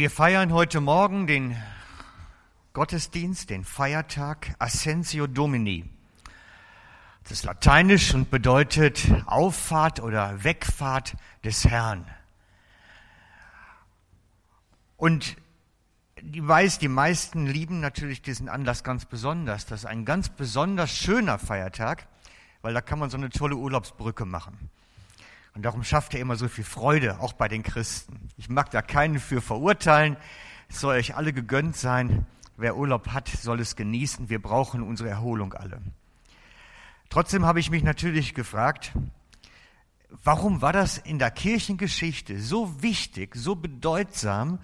Wir 0.00 0.10
feiern 0.10 0.50
heute 0.54 0.80
Morgen 0.80 1.26
den 1.26 1.62
Gottesdienst, 2.72 3.50
den 3.50 3.64
Feiertag 3.64 4.54
Ascensio 4.58 5.26
Domini. 5.26 5.90
Das 7.22 7.32
ist 7.32 7.44
lateinisch 7.44 8.14
und 8.14 8.30
bedeutet 8.30 9.06
Auffahrt 9.26 10.00
oder 10.00 10.42
Wegfahrt 10.42 11.16
des 11.44 11.66
Herrn. 11.66 12.06
Und 14.96 15.36
die 16.22 16.48
weiß, 16.48 16.78
die 16.78 16.88
meisten 16.88 17.46
lieben 17.46 17.80
natürlich 17.80 18.22
diesen 18.22 18.48
Anlass 18.48 18.82
ganz 18.82 19.04
besonders. 19.04 19.66
Das 19.66 19.80
ist 19.80 19.86
ein 19.86 20.06
ganz 20.06 20.30
besonders 20.30 20.96
schöner 20.96 21.38
Feiertag, 21.38 22.06
weil 22.62 22.72
da 22.72 22.80
kann 22.80 22.98
man 22.98 23.10
so 23.10 23.18
eine 23.18 23.28
tolle 23.28 23.56
Urlaubsbrücke 23.56 24.24
machen. 24.24 24.70
Und 25.54 25.62
darum 25.62 25.82
schafft 25.82 26.14
er 26.14 26.20
immer 26.20 26.36
so 26.36 26.48
viel 26.48 26.64
Freude, 26.64 27.20
auch 27.20 27.32
bei 27.32 27.48
den 27.48 27.62
Christen. 27.62 28.28
Ich 28.36 28.48
mag 28.48 28.70
da 28.70 28.82
keinen 28.82 29.18
für 29.18 29.40
verurteilen. 29.40 30.16
Es 30.68 30.80
soll 30.80 30.96
euch 30.96 31.16
alle 31.16 31.32
gegönnt 31.32 31.76
sein. 31.76 32.26
Wer 32.56 32.76
Urlaub 32.76 33.08
hat, 33.08 33.28
soll 33.28 33.60
es 33.60 33.74
genießen. 33.74 34.28
Wir 34.28 34.40
brauchen 34.40 34.82
unsere 34.82 35.08
Erholung 35.08 35.54
alle. 35.54 35.80
Trotzdem 37.08 37.44
habe 37.44 37.58
ich 37.58 37.70
mich 37.70 37.82
natürlich 37.82 38.34
gefragt, 38.34 38.92
warum 40.22 40.62
war 40.62 40.72
das 40.72 40.98
in 40.98 41.18
der 41.18 41.30
Kirchengeschichte 41.30 42.40
so 42.40 42.82
wichtig, 42.82 43.34
so 43.34 43.56
bedeutsam, 43.56 44.60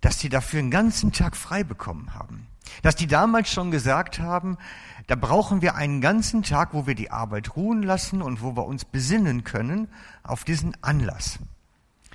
dass 0.00 0.18
die 0.18 0.28
dafür 0.28 0.58
einen 0.60 0.70
ganzen 0.70 1.12
Tag 1.12 1.36
frei 1.36 1.62
bekommen 1.62 2.14
haben? 2.14 2.48
Dass 2.82 2.96
die 2.96 3.06
damals 3.06 3.52
schon 3.52 3.70
gesagt 3.70 4.18
haben, 4.18 4.58
da 5.06 5.14
brauchen 5.14 5.62
wir 5.62 5.76
einen 5.76 6.00
ganzen 6.00 6.42
Tag, 6.42 6.74
wo 6.74 6.86
wir 6.86 6.94
die 6.94 7.10
Arbeit 7.10 7.56
ruhen 7.56 7.82
lassen 7.82 8.22
und 8.22 8.42
wo 8.42 8.56
wir 8.56 8.66
uns 8.66 8.84
besinnen 8.84 9.44
können 9.44 9.88
auf 10.22 10.44
diesen 10.44 10.76
Anlass. 10.82 11.38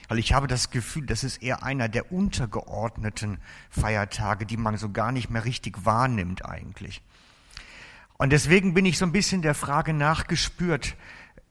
Weil 0.10 0.20
ich 0.20 0.34
habe 0.34 0.48
das 0.48 0.72
Gefühl, 0.72 1.06
das 1.06 1.24
ist 1.24 1.42
eher 1.42 1.64
einer 1.64 1.88
der 1.88 2.12
untergeordneten 2.12 3.38
Feiertage, 3.70 4.46
die 4.46 4.58
man 4.58 4.76
so 4.76 4.90
gar 4.90 5.14
nicht 5.14 5.30
mehr 5.30 5.46
richtig 5.46 5.86
wahrnimmt 5.86 6.46
eigentlich. 6.46 7.02
Und 8.18 8.32
deswegen 8.32 8.74
bin 8.74 8.86
ich 8.86 8.98
so 8.98 9.06
ein 9.06 9.14
bisschen 9.14 9.42
der 9.42 9.56
Frage 9.56 9.94
nachgespürt, 9.94 10.96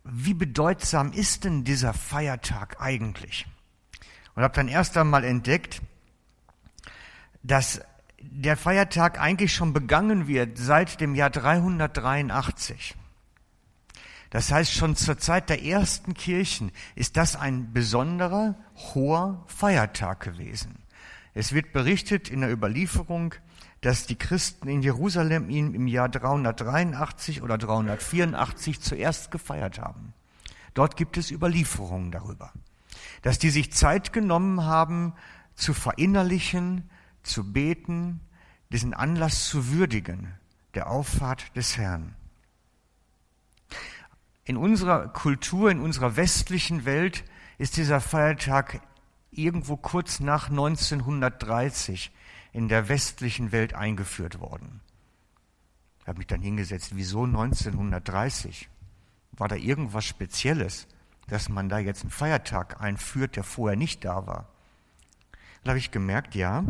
wie 0.04 0.34
bedeutsam 0.34 1.12
ist 1.12 1.44
denn 1.44 1.64
dieser 1.64 1.94
Feiertag 1.94 2.80
eigentlich? 2.80 3.46
Und 4.34 4.42
habe 4.42 4.54
dann 4.54 4.68
erst 4.68 4.96
einmal 4.96 5.24
entdeckt, 5.24 5.80
dass 7.42 7.80
der 8.20 8.56
Feiertag 8.56 9.20
eigentlich 9.20 9.54
schon 9.54 9.72
begangen 9.72 10.28
wird 10.28 10.58
seit 10.58 11.00
dem 11.00 11.14
Jahr 11.14 11.30
383. 11.30 12.96
Das 14.30 14.52
heißt, 14.52 14.72
schon 14.72 14.94
zur 14.94 15.18
Zeit 15.18 15.48
der 15.48 15.64
ersten 15.64 16.14
Kirchen 16.14 16.70
ist 16.94 17.16
das 17.16 17.34
ein 17.34 17.72
besonderer, 17.72 18.54
hoher 18.94 19.44
Feiertag 19.48 20.20
gewesen. 20.20 20.84
Es 21.34 21.52
wird 21.52 21.72
berichtet 21.72 22.28
in 22.28 22.40
der 22.40 22.52
Überlieferung, 22.52 23.34
dass 23.80 24.06
die 24.06 24.16
Christen 24.16 24.68
in 24.68 24.82
Jerusalem 24.82 25.48
ihn 25.48 25.74
im 25.74 25.86
Jahr 25.86 26.08
383 26.08 27.42
oder 27.42 27.56
384 27.56 28.80
zuerst 28.80 29.30
gefeiert 29.30 29.80
haben. 29.80 30.12
Dort 30.74 30.96
gibt 30.96 31.16
es 31.16 31.30
Überlieferungen 31.30 32.12
darüber, 32.12 32.52
dass 33.22 33.38
die 33.38 33.50
sich 33.50 33.72
Zeit 33.72 34.12
genommen 34.12 34.64
haben, 34.64 35.14
zu 35.54 35.74
verinnerlichen, 35.74 36.89
zu 37.22 37.52
beten, 37.52 38.20
diesen 38.70 38.94
Anlass 38.94 39.46
zu 39.48 39.68
würdigen, 39.68 40.32
der 40.74 40.90
Auffahrt 40.90 41.56
des 41.56 41.76
Herrn. 41.76 42.14
In 44.44 44.56
unserer 44.56 45.08
Kultur, 45.08 45.70
in 45.70 45.80
unserer 45.80 46.16
westlichen 46.16 46.84
Welt 46.84 47.24
ist 47.58 47.76
dieser 47.76 48.00
Feiertag 48.00 48.80
irgendwo 49.30 49.76
kurz 49.76 50.20
nach 50.20 50.48
1930 50.48 52.10
in 52.52 52.68
der 52.68 52.88
westlichen 52.88 53.52
Welt 53.52 53.74
eingeführt 53.74 54.40
worden. 54.40 54.80
Ich 56.00 56.08
habe 56.08 56.18
mich 56.18 56.26
dann 56.26 56.42
hingesetzt, 56.42 56.92
wieso 56.94 57.24
1930? 57.24 58.68
War 59.32 59.48
da 59.48 59.56
irgendwas 59.56 60.04
Spezielles, 60.04 60.88
dass 61.28 61.48
man 61.48 61.68
da 61.68 61.78
jetzt 61.78 62.02
einen 62.02 62.10
Feiertag 62.10 62.80
einführt, 62.80 63.36
der 63.36 63.44
vorher 63.44 63.76
nicht 63.76 64.04
da 64.04 64.26
war? 64.26 64.48
Da 65.62 65.70
habe 65.70 65.78
ich 65.78 65.90
gemerkt, 65.90 66.34
ja, 66.34 66.64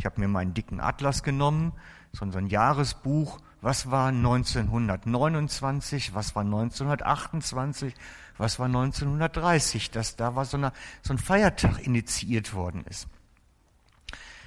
ich 0.00 0.06
habe 0.06 0.18
mir 0.18 0.28
meinen 0.28 0.54
dicken 0.54 0.80
Atlas 0.80 1.22
genommen, 1.22 1.74
so 2.12 2.24
ein 2.24 2.46
Jahresbuch, 2.46 3.38
was 3.60 3.90
war 3.90 4.08
1929, 4.08 6.14
was 6.14 6.34
war 6.34 6.42
1928, 6.42 7.94
was 8.38 8.58
war 8.58 8.64
1930, 8.64 9.90
dass 9.90 10.16
da 10.16 10.36
war 10.36 10.46
so, 10.46 10.56
eine, 10.56 10.72
so 11.02 11.12
ein 11.12 11.18
Feiertag 11.18 11.86
initiiert 11.86 12.54
worden 12.54 12.82
ist. 12.88 13.08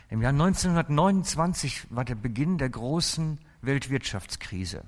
Im 0.10 0.24
Jahr 0.24 0.32
1929 0.32 1.86
war 1.92 2.04
der 2.04 2.16
Beginn 2.16 2.58
der 2.58 2.70
großen 2.70 3.38
Weltwirtschaftskrise. 3.62 4.82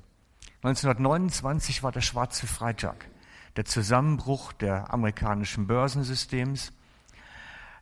1929 0.63 1.83
war 1.83 1.91
der 1.91 2.01
Schwarze 2.01 2.47
Freitag, 2.47 3.05
der 3.55 3.65
Zusammenbruch 3.65 4.51
der 4.51 4.91
amerikanischen 4.91 5.67
Börsensystems. 5.67 6.73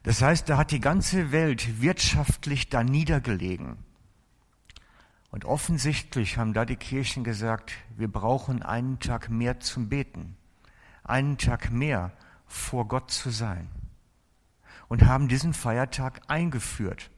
Das 0.04 0.22
heißt, 0.22 0.50
da 0.50 0.58
hat 0.58 0.72
die 0.72 0.82
ganze 0.82 1.32
Welt 1.32 1.82
wirtschaftlich 1.82 2.70
da 2.70 2.84
niedergelegen. 2.84 3.78
Und 5.32 5.46
offensichtlich 5.46 6.38
haben 6.38 6.54
da 6.54 6.66
die 6.66 6.76
Kirchen 6.76 7.24
gesagt, 7.24 7.74
wir 7.96 8.12
brauchen 8.12 8.62
einen 8.62 9.00
Tag 9.00 9.30
mehr 9.30 9.62
zum 9.62 9.90
Beten, 9.90 10.36
einen 11.04 11.38
Tag 11.38 11.72
mehr 11.72 12.12
vor 12.46 12.88
Gott 12.88 13.10
zu 13.10 13.32
sein. 13.32 13.70
Und 14.90 15.06
haben 15.06 15.28
diesen 15.28 15.54
Feiertag 15.54 16.22
eingeführt 16.28 17.10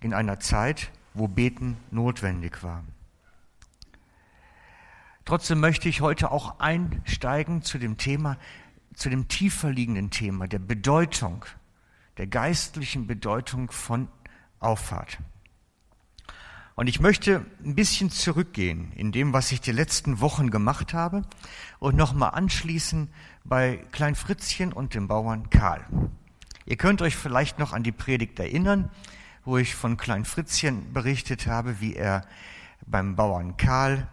in 0.00 0.14
einer 0.14 0.38
Zeit, 0.38 0.92
wo 1.14 1.26
Beten 1.26 1.78
notwendig 1.90 2.62
war. 2.62 2.84
Trotzdem 5.24 5.58
möchte 5.58 5.88
ich 5.88 6.02
heute 6.02 6.30
auch 6.30 6.60
einsteigen 6.60 7.62
zu 7.62 7.78
dem 7.78 7.96
Thema, 7.96 8.36
zu 8.94 9.10
dem 9.10 9.26
tiefer 9.26 9.72
liegenden 9.72 10.10
Thema 10.10 10.46
der 10.46 10.60
Bedeutung 10.60 11.44
der 12.18 12.26
geistlichen 12.26 13.06
Bedeutung 13.06 13.70
von 13.70 14.08
Auffahrt. 14.58 15.18
Und 16.74 16.88
ich 16.88 17.00
möchte 17.00 17.44
ein 17.64 17.74
bisschen 17.74 18.10
zurückgehen 18.10 18.92
in 18.92 19.10
dem, 19.10 19.32
was 19.32 19.50
ich 19.50 19.62
die 19.62 19.72
letzten 19.72 20.20
Wochen 20.20 20.50
gemacht 20.50 20.92
habe 20.92 21.22
und 21.78 21.96
nochmal 21.96 22.32
anschließen 22.32 23.08
bei 23.44 23.78
Klein 23.92 24.14
Fritzchen 24.14 24.72
und 24.72 24.94
dem 24.94 25.08
Bauern 25.08 25.48
Karl. 25.48 25.86
Ihr 26.66 26.76
könnt 26.76 27.00
euch 27.00 27.16
vielleicht 27.16 27.58
noch 27.58 27.72
an 27.72 27.82
die 27.82 27.92
Predigt 27.92 28.38
erinnern, 28.38 28.90
wo 29.44 29.56
ich 29.56 29.74
von 29.74 29.96
Klein 29.96 30.24
Fritzchen 30.24 30.92
berichtet 30.92 31.46
habe, 31.46 31.80
wie 31.80 31.94
er 31.94 32.26
beim 32.86 33.16
Bauern 33.16 33.56
Karl 33.56 34.08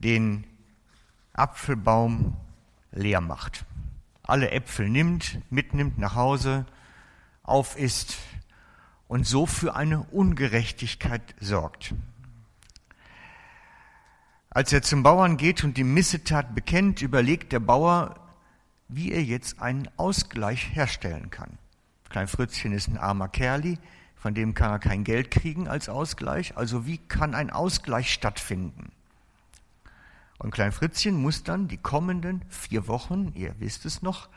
den 0.00 0.44
Apfelbaum 1.32 2.36
leer 2.90 3.22
macht. 3.22 3.64
Alle 4.22 4.50
Äpfel 4.50 4.90
nimmt, 4.90 5.38
mitnimmt 5.50 5.98
nach 5.98 6.14
Hause, 6.14 6.66
aufisst 7.42 8.16
und 9.08 9.26
so 9.26 9.46
für 9.46 9.74
eine 9.74 10.02
Ungerechtigkeit 10.04 11.34
sorgt. 11.40 11.94
Als 14.50 14.72
er 14.72 14.82
zum 14.82 15.02
Bauern 15.02 15.36
geht 15.36 15.64
und 15.64 15.76
die 15.76 15.84
Missetat 15.84 16.54
bekennt, 16.54 17.00
überlegt 17.00 17.52
der 17.52 17.60
Bauer, 17.60 18.16
wie 18.88 19.12
er 19.12 19.22
jetzt 19.22 19.60
einen 19.62 19.88
Ausgleich 19.96 20.74
herstellen 20.74 21.30
kann. 21.30 21.58
Klein 22.10 22.28
Fritzchen 22.28 22.72
ist 22.72 22.88
ein 22.88 22.98
armer 22.98 23.28
Kerli, 23.28 23.78
von 24.16 24.34
dem 24.34 24.54
kann 24.54 24.70
er 24.70 24.78
kein 24.78 25.04
Geld 25.04 25.30
kriegen 25.30 25.66
als 25.68 25.88
Ausgleich. 25.88 26.56
Also 26.56 26.86
wie 26.86 26.98
kann 26.98 27.34
ein 27.34 27.50
Ausgleich 27.50 28.12
stattfinden? 28.12 28.92
Und 30.38 30.50
Klein 30.50 30.72
Fritzchen 30.72 31.16
muss 31.16 31.42
dann 31.42 31.68
die 31.68 31.78
kommenden 31.78 32.44
vier 32.48 32.86
Wochen, 32.88 33.32
ihr 33.34 33.54
wisst 33.58 33.86
es 33.86 34.02
noch, 34.02 34.28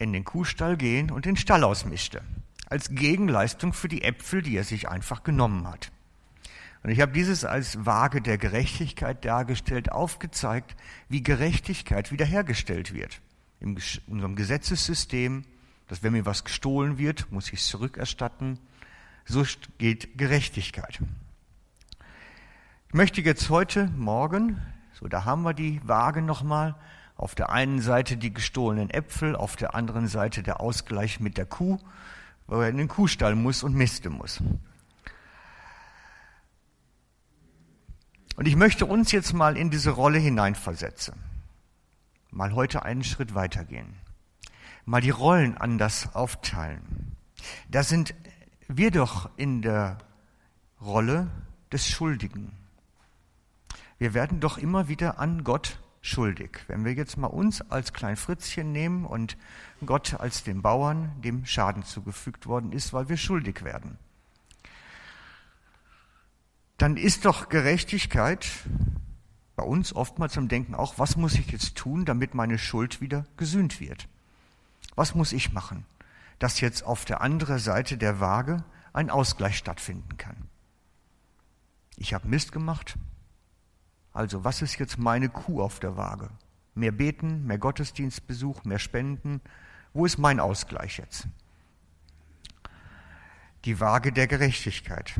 in 0.00 0.12
den 0.12 0.24
Kuhstall 0.24 0.76
gehen 0.76 1.10
und 1.10 1.26
den 1.26 1.36
Stall 1.36 1.62
ausmischte. 1.62 2.22
Als 2.68 2.90
Gegenleistung 2.90 3.72
für 3.72 3.88
die 3.88 4.02
Äpfel, 4.02 4.42
die 4.42 4.56
er 4.56 4.64
sich 4.64 4.88
einfach 4.88 5.22
genommen 5.22 5.68
hat. 5.68 5.92
Und 6.82 6.90
ich 6.90 7.00
habe 7.00 7.12
dieses 7.12 7.44
als 7.44 7.84
Waage 7.84 8.22
der 8.22 8.38
Gerechtigkeit 8.38 9.24
dargestellt, 9.24 9.92
aufgezeigt, 9.92 10.74
wie 11.08 11.22
Gerechtigkeit 11.22 12.10
wiederhergestellt 12.10 12.94
wird. 12.94 13.20
In 13.60 13.78
unserem 14.06 14.36
Gesetzessystem, 14.36 15.44
dass 15.88 16.02
wenn 16.02 16.12
mir 16.12 16.24
was 16.24 16.44
gestohlen 16.44 16.96
wird, 16.96 17.30
muss 17.30 17.52
ich 17.52 17.60
es 17.60 17.66
zurückerstatten. 17.66 18.58
So 19.26 19.44
geht 19.76 20.16
Gerechtigkeit. 20.16 21.00
Ich 22.88 22.94
möchte 22.94 23.20
jetzt 23.20 23.50
heute 23.50 23.86
Morgen, 23.88 24.60
so 24.94 25.06
da 25.06 25.26
haben 25.26 25.42
wir 25.42 25.52
die 25.52 25.80
Waage 25.84 26.22
nochmal, 26.22 26.76
auf 27.20 27.34
der 27.34 27.50
einen 27.50 27.82
Seite 27.82 28.16
die 28.16 28.32
gestohlenen 28.32 28.88
Äpfel, 28.88 29.36
auf 29.36 29.54
der 29.54 29.74
anderen 29.74 30.08
Seite 30.08 30.42
der 30.42 30.60
Ausgleich 30.60 31.20
mit 31.20 31.36
der 31.36 31.44
Kuh, 31.44 31.78
weil 32.46 32.62
er 32.62 32.68
in 32.70 32.78
den 32.78 32.88
Kuhstall 32.88 33.34
muss 33.34 33.62
und 33.62 33.74
misten 33.74 34.14
muss. 34.14 34.42
Und 38.36 38.48
ich 38.48 38.56
möchte 38.56 38.86
uns 38.86 39.12
jetzt 39.12 39.34
mal 39.34 39.58
in 39.58 39.68
diese 39.70 39.90
Rolle 39.90 40.18
hineinversetzen. 40.18 41.14
Mal 42.30 42.54
heute 42.54 42.86
einen 42.86 43.04
Schritt 43.04 43.34
weitergehen. 43.34 43.96
Mal 44.86 45.02
die 45.02 45.10
Rollen 45.10 45.58
anders 45.58 46.14
aufteilen. 46.14 47.16
Da 47.68 47.82
sind 47.82 48.14
wir 48.66 48.90
doch 48.90 49.28
in 49.36 49.60
der 49.60 49.98
Rolle 50.80 51.30
des 51.70 51.86
Schuldigen. 51.86 52.52
Wir 53.98 54.14
werden 54.14 54.40
doch 54.40 54.56
immer 54.56 54.88
wieder 54.88 55.18
an 55.18 55.44
Gott 55.44 55.78
schuldig. 56.00 56.60
Wenn 56.66 56.84
wir 56.84 56.92
jetzt 56.92 57.16
mal 57.16 57.26
uns 57.26 57.60
als 57.70 57.92
Klein 57.92 58.16
Fritzchen 58.16 58.72
nehmen 58.72 59.04
und 59.04 59.36
Gott 59.84 60.14
als 60.18 60.42
den 60.42 60.62
Bauern, 60.62 61.12
dem 61.22 61.44
Schaden 61.46 61.84
zugefügt 61.84 62.46
worden 62.46 62.72
ist, 62.72 62.92
weil 62.92 63.08
wir 63.08 63.16
schuldig 63.16 63.62
werden, 63.62 63.98
dann 66.78 66.96
ist 66.96 67.26
doch 67.26 67.50
Gerechtigkeit 67.50 68.46
bei 69.54 69.62
uns 69.62 69.94
oftmals 69.94 70.32
zum 70.32 70.48
Denken 70.48 70.74
auch, 70.74 70.98
was 70.98 71.16
muss 71.16 71.34
ich 71.34 71.50
jetzt 71.50 71.76
tun, 71.76 72.06
damit 72.06 72.34
meine 72.34 72.58
Schuld 72.58 73.02
wieder 73.02 73.26
gesühnt 73.36 73.78
wird? 73.78 74.08
Was 74.94 75.14
muss 75.14 75.32
ich 75.32 75.52
machen, 75.52 75.84
dass 76.38 76.60
jetzt 76.60 76.82
auf 76.82 77.04
der 77.04 77.20
anderen 77.20 77.58
Seite 77.58 77.98
der 77.98 78.20
Waage 78.20 78.64
ein 78.94 79.10
Ausgleich 79.10 79.58
stattfinden 79.58 80.16
kann? 80.16 80.48
Ich 81.96 82.14
habe 82.14 82.26
Mist 82.28 82.52
gemacht, 82.52 82.96
also 84.12 84.44
was 84.44 84.62
ist 84.62 84.78
jetzt 84.78 84.98
meine 84.98 85.28
Kuh 85.28 85.62
auf 85.62 85.80
der 85.80 85.96
Waage? 85.96 86.30
Mehr 86.74 86.92
beten, 86.92 87.46
mehr 87.46 87.58
Gottesdienstbesuch, 87.58 88.64
mehr 88.64 88.78
Spenden. 88.78 89.40
Wo 89.92 90.06
ist 90.06 90.18
mein 90.18 90.40
Ausgleich 90.40 90.98
jetzt? 90.98 91.26
Die 93.64 93.80
Waage 93.80 94.12
der 94.12 94.26
Gerechtigkeit. 94.26 95.14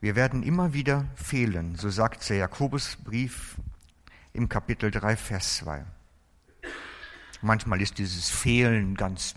Wir 0.00 0.16
werden 0.16 0.42
immer 0.42 0.72
wieder 0.72 1.06
fehlen, 1.14 1.74
so 1.76 1.90
sagt 1.90 2.28
der 2.28 2.36
Jakobusbrief 2.36 3.56
im 4.32 4.48
Kapitel 4.48 4.90
3, 4.90 5.16
Vers 5.16 5.56
2. 5.56 5.84
Manchmal 7.42 7.80
ist 7.80 7.98
dieses 7.98 8.28
Fehlen 8.28 8.94
ganz 8.94 9.34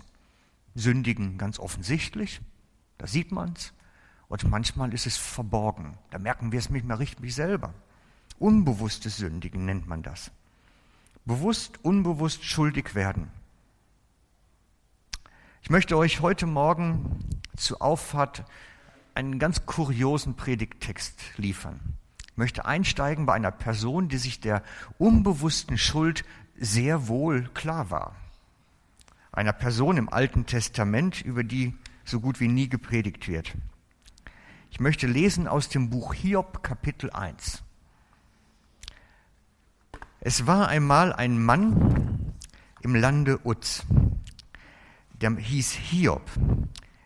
Sündigen 0.74 1.38
ganz 1.38 1.58
offensichtlich, 1.58 2.40
da 2.98 3.06
sieht 3.06 3.32
man 3.32 3.54
es, 3.54 3.72
und 4.28 4.48
manchmal 4.48 4.94
ist 4.94 5.06
es 5.06 5.16
verborgen, 5.16 5.98
da 6.10 6.18
merken 6.18 6.52
wir 6.52 6.58
es 6.58 6.70
nicht 6.70 6.86
mehr 6.86 6.98
richtig 6.98 7.34
selber. 7.34 7.74
Unbewusstes 8.40 9.18
Sündigen 9.18 9.66
nennt 9.66 9.86
man 9.86 10.02
das. 10.02 10.30
Bewusst, 11.26 11.78
unbewusst 11.84 12.42
schuldig 12.42 12.94
werden. 12.94 13.30
Ich 15.62 15.68
möchte 15.68 15.98
euch 15.98 16.22
heute 16.22 16.46
Morgen 16.46 17.20
zur 17.54 17.82
Auffahrt 17.82 18.46
einen 19.12 19.38
ganz 19.38 19.66
kuriosen 19.66 20.36
Predigttext 20.36 21.20
liefern. 21.36 21.80
Ich 22.30 22.36
möchte 22.38 22.64
einsteigen 22.64 23.26
bei 23.26 23.34
einer 23.34 23.50
Person, 23.50 24.08
die 24.08 24.16
sich 24.16 24.40
der 24.40 24.62
unbewussten 24.96 25.76
Schuld 25.76 26.24
sehr 26.56 27.08
wohl 27.08 27.42
klar 27.52 27.90
war. 27.90 28.16
Einer 29.32 29.52
Person 29.52 29.98
im 29.98 30.08
Alten 30.08 30.46
Testament, 30.46 31.20
über 31.20 31.44
die 31.44 31.74
so 32.06 32.20
gut 32.20 32.40
wie 32.40 32.48
nie 32.48 32.70
gepredigt 32.70 33.28
wird. 33.28 33.54
Ich 34.70 34.80
möchte 34.80 35.06
lesen 35.06 35.46
aus 35.46 35.68
dem 35.68 35.90
Buch 35.90 36.14
Hiob 36.14 36.62
Kapitel 36.62 37.10
1. 37.10 37.62
Es 40.22 40.46
war 40.46 40.68
einmal 40.68 41.14
ein 41.14 41.42
Mann 41.42 42.34
im 42.82 42.94
Lande 42.94 43.40
Uz, 43.46 43.86
der 45.12 45.34
hieß 45.34 45.72
Hiob. 45.72 46.30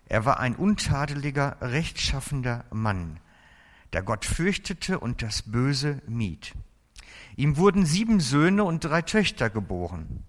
Er 0.06 0.24
war 0.24 0.40
ein 0.40 0.56
untadeliger, 0.56 1.58
rechtschaffender 1.60 2.64
Mann, 2.72 3.20
der 3.92 4.02
Gott 4.02 4.24
fürchtete 4.24 4.98
und 4.98 5.22
das 5.22 5.42
Böse 5.42 6.02
mied. 6.08 6.54
Ihm 7.36 7.56
wurden 7.56 7.86
sieben 7.86 8.18
Söhne 8.18 8.64
und 8.64 8.82
drei 8.82 9.02
Töchter 9.02 9.48
geboren. 9.48 10.24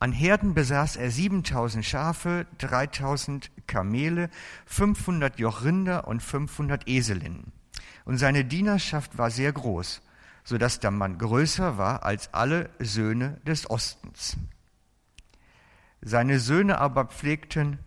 An 0.00 0.12
Herden 0.12 0.54
besaß 0.54 0.96
er 0.96 1.10
7000 1.10 1.84
Schafe, 1.84 2.46
3000 2.56 3.50
Kamele, 3.66 4.30
500 4.64 5.38
Joch 5.38 5.62
Rinder 5.62 6.08
und 6.08 6.22
500 6.22 6.88
Eselinnen. 6.88 7.52
Und 8.06 8.16
seine 8.16 8.46
Dienerschaft 8.46 9.18
war 9.18 9.30
sehr 9.30 9.52
groß 9.52 10.00
so 10.48 10.56
dass 10.56 10.80
der 10.80 10.90
Mann 10.90 11.18
größer 11.18 11.76
war 11.76 12.04
als 12.04 12.32
alle 12.32 12.70
Söhne 12.78 13.38
des 13.46 13.68
Ostens. 13.68 14.38
Seine 16.00 16.38
Söhne 16.40 16.78
aber 16.78 17.04
pflegten 17.04 17.78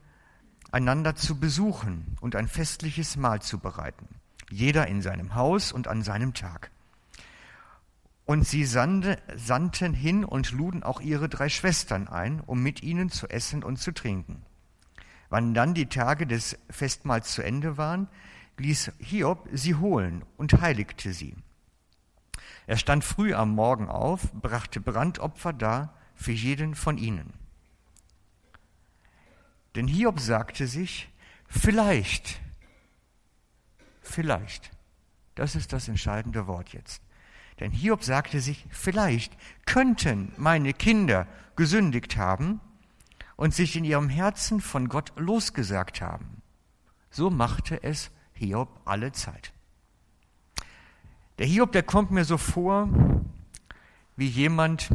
einander 0.71 1.15
zu 1.15 1.39
besuchen 1.39 2.17
und 2.21 2.35
ein 2.35 2.47
festliches 2.47 3.17
Mahl 3.17 3.41
zu 3.41 3.57
bereiten, 3.57 4.07
jeder 4.51 4.85
in 4.85 5.01
seinem 5.01 5.33
Haus 5.33 5.71
und 5.71 5.87
an 5.87 6.03
seinem 6.03 6.35
Tag. 6.35 6.69
Und 8.25 8.47
sie 8.47 8.63
sandten 8.63 9.93
hin 9.95 10.23
und 10.23 10.51
luden 10.51 10.83
auch 10.83 11.01
ihre 11.01 11.29
drei 11.29 11.49
Schwestern 11.49 12.07
ein, 12.07 12.41
um 12.41 12.61
mit 12.61 12.83
ihnen 12.83 13.09
zu 13.09 13.27
essen 13.27 13.63
und 13.63 13.77
zu 13.77 13.91
trinken. 13.91 14.45
Wann 15.29 15.55
dann 15.55 15.73
die 15.73 15.87
Tage 15.87 16.27
des 16.27 16.59
Festmahls 16.69 17.33
zu 17.33 17.41
Ende 17.41 17.77
waren, 17.77 18.07
ließ 18.59 18.91
Hiob 18.99 19.49
sie 19.51 19.73
holen 19.73 20.23
und 20.37 20.61
heiligte 20.61 21.11
sie. 21.11 21.35
Er 22.71 22.77
stand 22.77 23.03
früh 23.03 23.33
am 23.33 23.53
Morgen 23.53 23.89
auf, 23.89 24.31
brachte 24.31 24.79
Brandopfer 24.79 25.51
dar 25.51 25.93
für 26.15 26.31
jeden 26.31 26.73
von 26.73 26.97
ihnen. 26.97 27.33
Denn 29.75 29.89
Hiob 29.89 30.21
sagte 30.21 30.67
sich, 30.67 31.09
vielleicht, 31.49 32.39
vielleicht, 34.01 34.71
das 35.35 35.57
ist 35.57 35.73
das 35.73 35.89
entscheidende 35.89 36.47
Wort 36.47 36.69
jetzt. 36.69 37.01
Denn 37.59 37.73
Hiob 37.73 38.05
sagte 38.05 38.39
sich, 38.39 38.65
vielleicht 38.69 39.33
könnten 39.65 40.31
meine 40.37 40.71
Kinder 40.71 41.27
gesündigt 41.57 42.15
haben 42.15 42.61
und 43.35 43.53
sich 43.53 43.75
in 43.75 43.83
ihrem 43.83 44.07
Herzen 44.07 44.61
von 44.61 44.87
Gott 44.87 45.11
losgesagt 45.17 45.99
haben. 45.99 46.41
So 47.09 47.29
machte 47.29 47.83
es 47.83 48.11
Hiob 48.31 48.79
alle 48.85 49.11
Zeit. 49.11 49.51
Der 51.41 51.47
Hiob, 51.47 51.71
der 51.71 51.81
kommt 51.81 52.11
mir 52.11 52.23
so 52.23 52.37
vor 52.37 52.87
wie 54.15 54.27
jemand, 54.27 54.91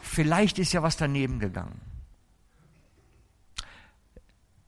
vielleicht 0.00 0.58
ist 0.58 0.72
ja 0.72 0.82
was 0.82 0.96
daneben 0.96 1.40
gegangen. 1.40 1.78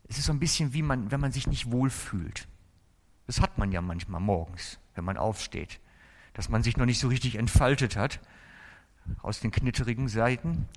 Es 0.09 0.19
ist 0.19 0.27
so 0.27 0.33
ein 0.35 0.39
bisschen 0.39 0.75
wie 0.75 0.83
man, 0.83 1.11
wenn 1.11 1.21
man 1.21 1.33
sich 1.33 1.47
nicht 1.47 1.71
wohlfühlt. 1.71 2.47
Das 3.27 3.41
hat 3.41 3.57
man 3.57 3.73
ja 3.73 3.81
manchmal 3.81 4.21
morgens, 4.21 4.79
wenn 4.95 5.07
man 5.07 5.17
aufsteht, 5.17 5.81
dass 6.35 6.51
man 6.51 6.63
sich 6.63 6.77
noch 6.77 6.85
nicht 6.85 7.01
so 7.01 7.09
richtig 7.09 7.37
entfaltet 7.37 7.97
hat 7.97 8.21
aus 9.23 9.41
den 9.41 9.53
knitterigen 9.53 10.09
Seiten 10.09 10.69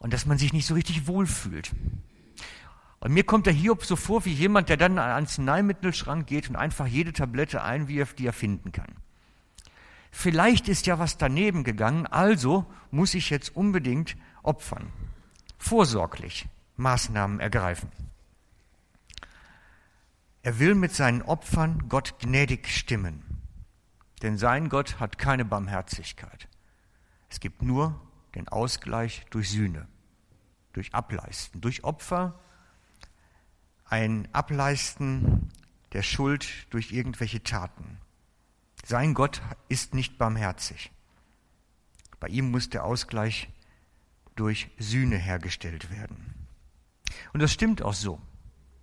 und 0.00 0.12
dass 0.12 0.26
man 0.26 0.38
sich 0.38 0.52
nicht 0.52 0.66
so 0.66 0.74
richtig 0.74 1.06
wohlfühlt. 1.06 1.70
Und 2.98 3.12
mir 3.12 3.22
kommt 3.22 3.46
der 3.46 3.52
Hiob 3.52 3.84
so 3.84 3.94
vor 3.94 4.24
wie 4.24 4.32
jemand, 4.32 4.70
der 4.70 4.76
dann 4.76 4.98
ans 4.98 5.38
Neimittelschrank 5.38 6.26
geht 6.26 6.50
und 6.50 6.56
einfach 6.56 6.88
jede 6.88 7.12
Tablette 7.12 7.62
einwirft, 7.62 8.18
die 8.18 8.26
er 8.26 8.32
finden 8.32 8.72
kann. 8.72 8.92
Vielleicht 10.16 10.68
ist 10.68 10.86
ja 10.86 11.00
was 11.00 11.18
daneben 11.18 11.64
gegangen, 11.64 12.06
also 12.06 12.64
muss 12.92 13.14
ich 13.14 13.30
jetzt 13.30 13.56
unbedingt 13.56 14.16
opfern. 14.44 14.92
Vorsorglich 15.58 16.46
Maßnahmen 16.76 17.40
ergreifen. 17.40 17.90
Er 20.42 20.60
will 20.60 20.76
mit 20.76 20.94
seinen 20.94 21.20
Opfern 21.20 21.88
Gott 21.88 22.20
gnädig 22.20 22.68
stimmen, 22.68 23.42
denn 24.22 24.38
sein 24.38 24.68
Gott 24.68 25.00
hat 25.00 25.18
keine 25.18 25.44
Barmherzigkeit. 25.44 26.48
Es 27.28 27.40
gibt 27.40 27.62
nur 27.62 28.00
den 28.36 28.48
Ausgleich 28.48 29.26
durch 29.30 29.50
Sühne, 29.50 29.88
durch 30.74 30.94
Ableisten, 30.94 31.60
durch 31.60 31.82
Opfer, 31.82 32.38
ein 33.84 34.28
Ableisten 34.32 35.50
der 35.92 36.02
Schuld 36.02 36.46
durch 36.70 36.92
irgendwelche 36.92 37.42
Taten. 37.42 37.98
Sein 38.84 39.14
Gott 39.14 39.40
ist 39.68 39.94
nicht 39.94 40.18
barmherzig. 40.18 40.92
Bei 42.20 42.28
ihm 42.28 42.50
muss 42.50 42.68
der 42.68 42.84
Ausgleich 42.84 43.48
durch 44.36 44.70
Sühne 44.78 45.16
hergestellt 45.16 45.90
werden. 45.90 46.46
Und 47.32 47.40
das 47.40 47.52
stimmt 47.52 47.80
auch 47.80 47.94
so. 47.94 48.20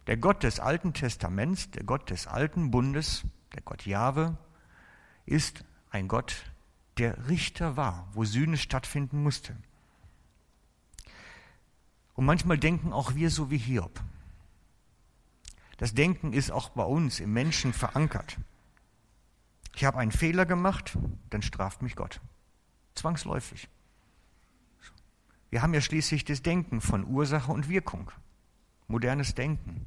Der 0.08 0.18
Gott 0.18 0.42
des 0.42 0.60
Alten 0.60 0.94
Testaments, 0.94 1.70
der 1.70 1.84
Gott 1.84 2.10
des 2.10 2.26
alten 2.26 2.72
Bundes, 2.72 3.24
der 3.54 3.62
Gott 3.62 3.86
Jahwe, 3.86 4.38
ist 5.26 5.64
ein 5.92 6.08
Gott, 6.08 6.52
der 6.98 7.28
Richter 7.30 7.78
war, 7.78 8.08
wo 8.14 8.26
Sühne 8.26 8.58
stattfinden 8.58 9.22
musste. 9.22 9.56
Und 12.14 12.26
manchmal 12.26 12.58
denken 12.58 12.92
auch 12.92 13.14
wir 13.14 13.30
so 13.30 13.52
wie 13.52 13.58
Hiob. 13.58 14.02
Das 15.78 15.94
Denken 15.94 16.34
ist 16.34 16.52
auch 16.52 16.70
bei 16.70 16.84
uns 16.84 17.20
im 17.20 17.34
Menschen 17.34 17.74
verankert. 17.74 18.38
Ich 19.76 19.86
habe 19.86 19.98
einen 19.98 20.12
Fehler 20.12 20.46
gemacht, 20.46 20.98
dann 21.30 21.42
straft 21.42 21.82
mich 21.82 21.96
Gott. 21.96 22.22
Zwangsläufig. 22.96 23.70
Wir 25.50 25.62
haben 25.62 25.74
ja 25.74 25.82
schließlich 25.82 26.26
das 26.26 26.42
Denken 26.42 26.82
von 26.82 27.06
Ursache 27.06 27.52
und 27.52 27.68
Wirkung. 27.70 28.12
Modernes 28.88 29.36
Denken. 29.36 29.86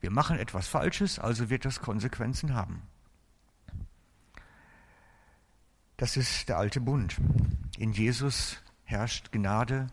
Wir 0.00 0.10
machen 0.10 0.38
etwas 0.38 0.68
Falsches, 0.68 1.18
also 1.18 1.50
wird 1.50 1.64
das 1.64 1.80
Konsequenzen 1.80 2.54
haben. 2.54 2.82
Das 5.96 6.16
ist 6.16 6.48
der 6.48 6.58
alte 6.58 6.80
Bund. 6.80 7.16
In 7.76 7.92
Jesus 7.92 8.62
herrscht 8.84 9.32
Gnade, 9.32 9.88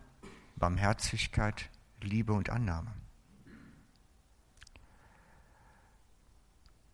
Barmherzigkeit, 0.55 1.69
Liebe 2.01 2.33
und 2.33 2.51
Annahme. 2.51 2.93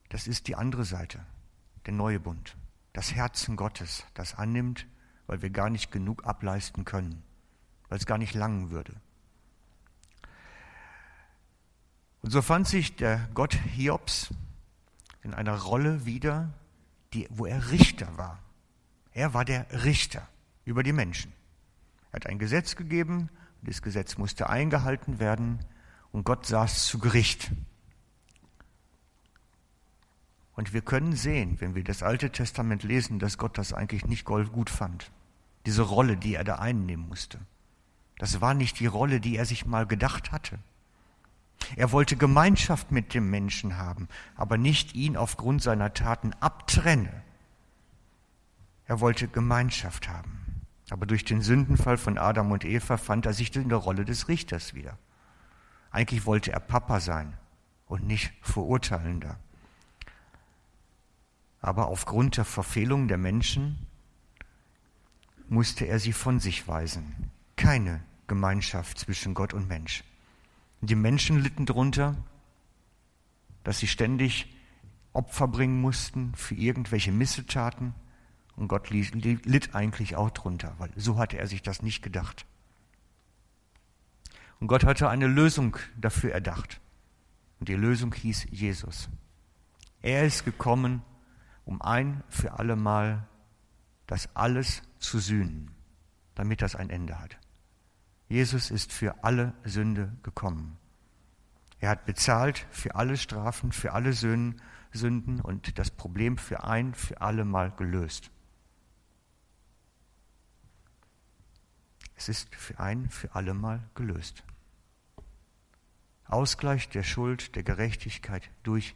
Das 0.08 0.28
ist 0.28 0.48
die 0.48 0.56
andere 0.56 0.86
Seite, 0.86 1.26
der 1.86 1.94
neue 1.94 2.20
Bund. 2.20 2.56
Das 2.94 3.14
Herzen 3.14 3.56
Gottes, 3.56 4.06
das 4.14 4.36
annimmt, 4.36 4.88
weil 5.28 5.42
wir 5.42 5.50
gar 5.50 5.70
nicht 5.70 5.92
genug 5.92 6.26
ableisten 6.26 6.86
können, 6.86 7.24
weil 7.90 7.98
es 7.98 8.06
gar 8.06 8.18
nicht 8.18 8.34
langen 8.34 8.70
würde. 8.70 8.94
Und 12.22 12.32
so 12.32 12.42
fand 12.42 12.68
sich 12.68 12.96
der 12.96 13.30
Gott 13.34 13.54
Hiobs 13.54 14.34
in 15.24 15.34
einer 15.34 15.58
Rolle 15.58 16.06
wieder, 16.06 16.54
die, 17.14 17.28
wo 17.30 17.46
er 17.46 17.72
Richter 17.72 18.18
war. 18.18 18.40
Er 19.14 19.34
war 19.34 19.46
der 19.46 19.66
Richter 19.84 20.28
über 20.66 20.84
die 20.84 20.94
Menschen. 20.94 21.34
Er 22.12 22.18
hat 22.18 22.28
ein 22.28 22.40
Gesetz 22.40 22.76
gegeben, 22.76 23.30
das 23.62 23.82
Gesetz 23.82 24.18
musste 24.18 24.50
eingehalten 24.50 25.20
werden 25.20 25.60
und 26.12 26.24
Gott 26.24 26.46
saß 26.46 26.86
zu 26.86 27.00
Gericht. 27.00 27.52
Und 30.56 30.74
wir 30.74 30.82
können 30.82 31.16
sehen, 31.16 31.60
wenn 31.60 31.76
wir 31.76 31.84
das 31.84 32.04
Alte 32.04 32.30
Testament 32.30 32.84
lesen, 32.84 33.20
dass 33.20 33.38
Gott 33.38 33.58
das 33.58 33.74
eigentlich 33.74 34.06
nicht 34.06 34.26
gut 34.26 34.70
fand. 34.70 35.12
Diese 35.66 35.84
Rolle, 35.84 36.18
die 36.18 36.36
er 36.36 36.44
da 36.44 36.56
einnehmen 36.56 37.08
musste. 37.08 37.40
Das 38.18 38.42
war 38.42 38.54
nicht 38.54 38.80
die 38.80 38.88
Rolle, 38.88 39.20
die 39.20 39.38
er 39.38 39.46
sich 39.46 39.66
mal 39.66 39.88
gedacht 39.88 40.32
hatte. 40.32 40.60
Er 41.76 41.92
wollte 41.92 42.18
Gemeinschaft 42.18 42.92
mit 42.92 43.14
dem 43.14 43.30
Menschen 43.30 43.78
haben, 43.78 44.08
aber 44.36 44.58
nicht 44.58 44.96
ihn 44.96 45.16
aufgrund 45.16 45.62
seiner 45.62 45.94
Taten 45.94 46.34
abtrenne. 46.40 47.24
Er 48.86 49.00
wollte 49.00 49.28
Gemeinschaft 49.28 50.10
haben. 50.10 50.42
Aber 50.90 51.06
durch 51.06 51.24
den 51.24 51.42
Sündenfall 51.42 51.98
von 51.98 52.18
Adam 52.18 52.52
und 52.52 52.66
Eva 52.66 52.98
fand 52.98 53.26
er 53.26 53.34
sich 53.34 53.56
in 53.56 53.70
der 53.70 53.78
Rolle 53.78 54.04
des 54.04 54.28
Richters 54.28 54.74
wieder. 54.74 54.98
Eigentlich 55.90 56.26
wollte 56.26 56.52
er 56.52 56.60
Papa 56.60 57.00
sein 57.00 57.34
und 57.86 58.06
nicht 58.06 58.34
Verurteilender. 58.42 59.40
Aber 61.62 61.88
aufgrund 61.88 62.38
der 62.38 62.46
Verfehlung 62.46 63.08
der 63.08 63.18
Menschen 63.18 63.88
musste 65.48 65.86
er 65.86 66.00
sie 66.00 66.14
von 66.14 66.40
sich 66.40 66.68
weisen. 66.68 67.32
Keine 67.56 68.02
Gemeinschaft 68.28 68.98
zwischen 68.98 69.34
Gott 69.34 69.54
und 69.54 69.68
Mensch. 69.68 70.04
Die 70.82 70.96
Menschen 70.96 71.40
litten 71.40 71.66
darunter, 71.66 72.16
dass 73.64 73.80
sie 73.80 73.88
ständig 73.88 74.48
Opfer 75.14 75.48
bringen 75.48 75.80
mussten 75.80 76.34
für 76.36 76.56
irgendwelche 76.56 77.12
Missetaten. 77.12 77.94
Und 78.56 78.68
Gott 78.68 78.90
litt 78.90 79.76
eigentlich 79.76 80.16
auch 80.16 80.32
drunter, 80.32 80.74
weil 80.80 80.90
so 80.96 81.18
hatte 81.18 81.38
er 81.38 81.48
sich 81.48 81.62
das 81.62 81.84
nicht 81.84 82.02
gedacht. 82.02 82.46
Und 84.60 84.68
Gott 84.68 84.84
hatte 84.84 85.10
eine 85.10 85.28
Lösung 85.28 85.78
dafür 85.98 86.32
erdacht. 86.32 86.80
Und 87.60 87.70
die 87.70 87.76
Lösung 87.76 88.14
hieß 88.14 88.48
Jesus. 88.52 89.10
Er 90.02 90.26
ist 90.26 90.46
gekommen, 90.46 91.04
um 91.72 91.82
ein 91.82 92.22
für 92.28 92.60
alle 92.60 92.76
Mal 92.76 93.26
das 94.06 94.36
alles 94.36 94.82
zu 95.00 95.20
sühnen, 95.20 95.72
damit 96.36 96.62
das 96.62 96.76
ein 96.76 96.90
Ende 96.90 97.18
hat. 97.18 97.38
Jesus 98.28 98.72
ist 98.72 98.92
für 98.92 99.24
alle 99.24 99.54
Sünde 99.64 100.12
gekommen. 100.22 100.78
Er 101.80 101.92
hat 101.92 102.06
bezahlt 102.06 102.68
für 102.72 102.96
alle 102.96 103.16
Strafen, 103.16 103.72
für 103.72 103.94
alle 103.94 104.12
Sünden 104.12 105.40
und 105.40 105.80
das 105.80 105.92
Problem 105.92 106.38
für 106.38 106.66
ein 106.66 106.94
für 106.94 107.22
alle 107.22 107.46
Mal 107.46 107.72
gelöst. 107.72 108.32
Es 112.16 112.28
ist 112.28 112.54
für 112.54 112.82
ein 112.82 113.10
für 113.10 113.34
alle 113.34 113.54
Mal 113.54 113.82
gelöst. 113.96 114.44
Ausgleich 116.26 116.90
der 116.90 117.04
Schuld, 117.04 117.56
der 117.56 117.64
Gerechtigkeit 117.64 118.52
durch, 118.64 118.94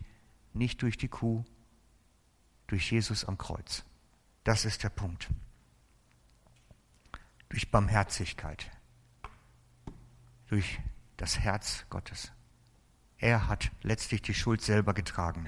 nicht 0.53 0.81
durch 0.81 0.97
die 0.97 1.07
Kuh, 1.07 1.45
durch 2.67 2.91
Jesus 2.91 3.25
am 3.25 3.37
Kreuz. 3.37 3.83
Das 4.43 4.65
ist 4.65 4.83
der 4.83 4.89
Punkt. 4.89 5.29
Durch 7.49 7.71
Barmherzigkeit, 7.71 8.69
durch 10.47 10.79
das 11.17 11.39
Herz 11.39 11.85
Gottes. 11.89 12.31
Er 13.17 13.47
hat 13.47 13.71
letztlich 13.81 14.21
die 14.21 14.33
Schuld 14.33 14.61
selber 14.61 14.93
getragen. 14.93 15.47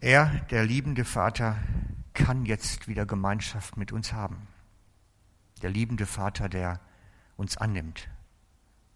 Er, 0.00 0.26
der 0.50 0.64
liebende 0.64 1.04
Vater, 1.04 1.58
kann 2.14 2.46
jetzt 2.46 2.88
wieder 2.88 3.04
Gemeinschaft 3.04 3.76
mit 3.76 3.92
uns 3.92 4.12
haben. 4.12 4.48
Der 5.62 5.70
liebende 5.70 6.06
Vater, 6.06 6.48
der 6.48 6.80
uns 7.36 7.56
annimmt 7.56 8.08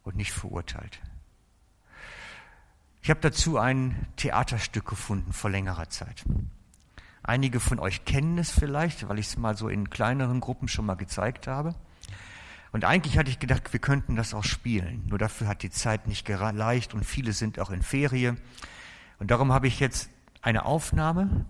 und 0.03 0.17
nicht 0.17 0.33
verurteilt. 0.33 1.01
Ich 3.03 3.11
habe 3.11 3.21
dazu 3.21 3.59
ein 3.59 4.07
Theaterstück 4.15 4.87
gefunden 4.87 5.33
vor 5.33 5.51
längerer 5.51 5.91
Zeit. 5.91 6.25
Einige 7.25 7.59
von 7.59 7.81
euch 7.81 8.05
kennen 8.05 8.39
es 8.39 8.53
vielleicht, 8.53 9.09
weil 9.09 9.19
ich 9.19 9.27
es 9.27 9.37
mal 9.37 9.57
so 9.57 9.69
in 9.69 9.91
kleineren 9.91 10.39
Gruppen 10.41 10.69
schon 10.69 10.87
mal 10.87 10.95
gezeigt 10.95 11.49
habe. 11.49 11.75
Und 12.71 12.85
eigentlich 12.85 13.19
hatte 13.19 13.29
ich 13.29 13.41
gedacht, 13.41 13.73
wir 13.73 13.81
könnten 13.81 14.15
das 14.15 14.35
auch 14.35 14.45
spielen. 14.45 15.05
Nur 15.09 15.19
dafür 15.19 15.49
hat 15.49 15.65
die 15.65 15.71
Zeit 15.71 16.07
nicht 16.07 16.25
gereicht 16.25 16.95
und 16.95 17.05
viele 17.05 17.33
sind 17.33 17.59
auch 17.59 17.71
in 17.71 17.83
Ferie. 17.83 18.37
Und 19.19 19.33
darum 19.33 19.53
habe 19.53 19.67
ich 19.67 19.81
jetzt 19.81 20.09
eine 20.41 20.65
Aufnahme 20.65 21.45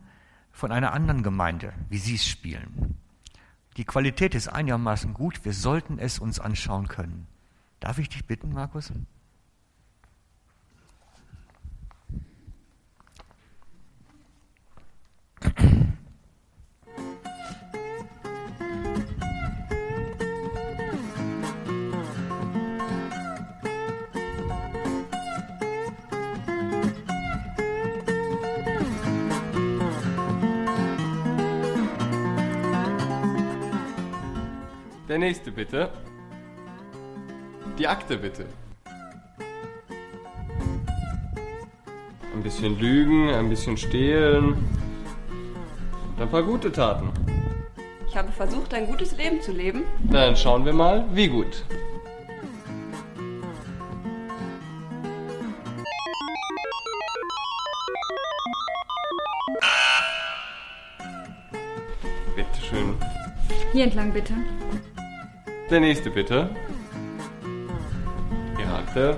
von 0.52 0.72
einer 0.72 0.94
anderen 0.94 1.22
Gemeinde, 1.22 1.74
wie 1.90 1.98
sie 1.98 2.14
es 2.14 2.26
spielen. 2.26 2.98
Die 3.76 3.84
Qualität 3.84 4.34
ist 4.34 4.48
einigermaßen 4.48 5.12
gut. 5.12 5.44
Wir 5.44 5.52
sollten 5.52 5.98
es 5.98 6.18
uns 6.18 6.40
anschauen 6.40 6.88
können. 6.88 7.26
Darf 7.78 7.98
ich 7.98 8.08
dich 8.08 8.24
bitten, 8.24 8.54
Markus? 8.54 8.90
Der 35.12 35.18
nächste 35.18 35.52
bitte. 35.52 35.90
Die 37.78 37.86
Akte 37.86 38.16
bitte. 38.16 38.46
Ein 42.34 42.42
bisschen 42.42 42.78
lügen, 42.78 43.28
ein 43.28 43.50
bisschen 43.50 43.76
stehlen. 43.76 44.54
Und 44.54 46.18
ein 46.18 46.30
paar 46.30 46.42
gute 46.42 46.72
Taten. 46.72 47.10
Ich 48.08 48.16
habe 48.16 48.32
versucht, 48.32 48.72
ein 48.72 48.86
gutes 48.86 49.14
Leben 49.18 49.42
zu 49.42 49.52
leben. 49.52 49.82
Dann 50.04 50.34
schauen 50.34 50.64
wir 50.64 50.72
mal, 50.72 51.04
wie 51.12 51.28
gut. 51.28 51.62
Bitte 62.34 62.62
schön. 62.66 62.94
Hier 63.74 63.84
entlang 63.84 64.10
bitte. 64.10 64.32
Der 65.72 65.80
nächste 65.80 66.10
bitte. 66.10 66.50
Die 68.58 68.62
Akte. 68.62 69.16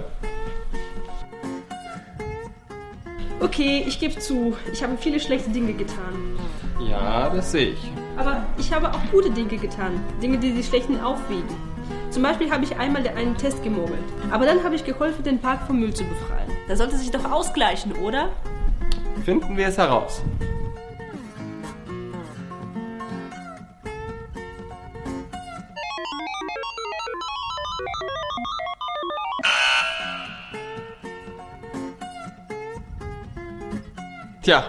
Okay, 3.41 3.83
ich 3.85 3.99
gebe 3.99 4.17
zu, 4.21 4.57
ich 4.73 4.81
habe 4.81 4.97
viele 4.97 5.19
schlechte 5.19 5.51
Dinge 5.51 5.73
getan. 5.73 6.39
Ja, 6.89 7.29
das 7.31 7.51
sehe 7.51 7.71
ich. 7.71 7.91
Aber 8.17 8.47
ich 8.57 8.73
habe 8.73 8.89
auch 8.89 9.01
gute 9.11 9.33
Dinge 9.33 9.57
getan. 9.57 10.01
Dinge, 10.23 10.39
die 10.39 10.53
die 10.53 10.63
schlechten 10.63 11.01
aufwiegen. 11.01 11.57
Zum 12.11 12.23
Beispiel 12.23 12.49
habe 12.53 12.63
ich 12.63 12.77
einmal 12.77 13.05
einen 13.09 13.37
Test 13.37 13.65
gemogelt. 13.65 14.05
Aber 14.31 14.47
dann 14.47 14.63
habe 14.63 14.77
ich 14.77 14.85
geholfen, 14.85 15.25
den 15.25 15.41
Park 15.41 15.67
vom 15.67 15.81
Müll 15.81 15.93
zu 15.93 16.05
befreien. 16.05 16.53
Das 16.69 16.79
sollte 16.79 16.97
sich 16.97 17.11
doch 17.11 17.29
ausgleichen, 17.33 17.95
oder? 17.97 18.29
Finden 19.25 19.57
wir 19.57 19.67
es 19.67 19.77
heraus. 19.77 20.23
Tja, 34.45 34.65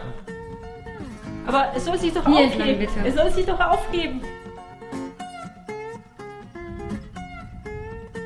Aber 1.46 1.68
es 1.76 1.84
soll 1.86 1.98
sich 2.00 2.14
doch 2.14 2.26
Hier 2.26 2.46
entlang, 2.46 2.62
aufgeben. 2.62 2.80
bitte. 2.80 3.08
Es 3.08 3.16
soll 3.16 3.30
sich 3.32 3.46
doch 3.46 3.60
aufgeben. 3.60 4.22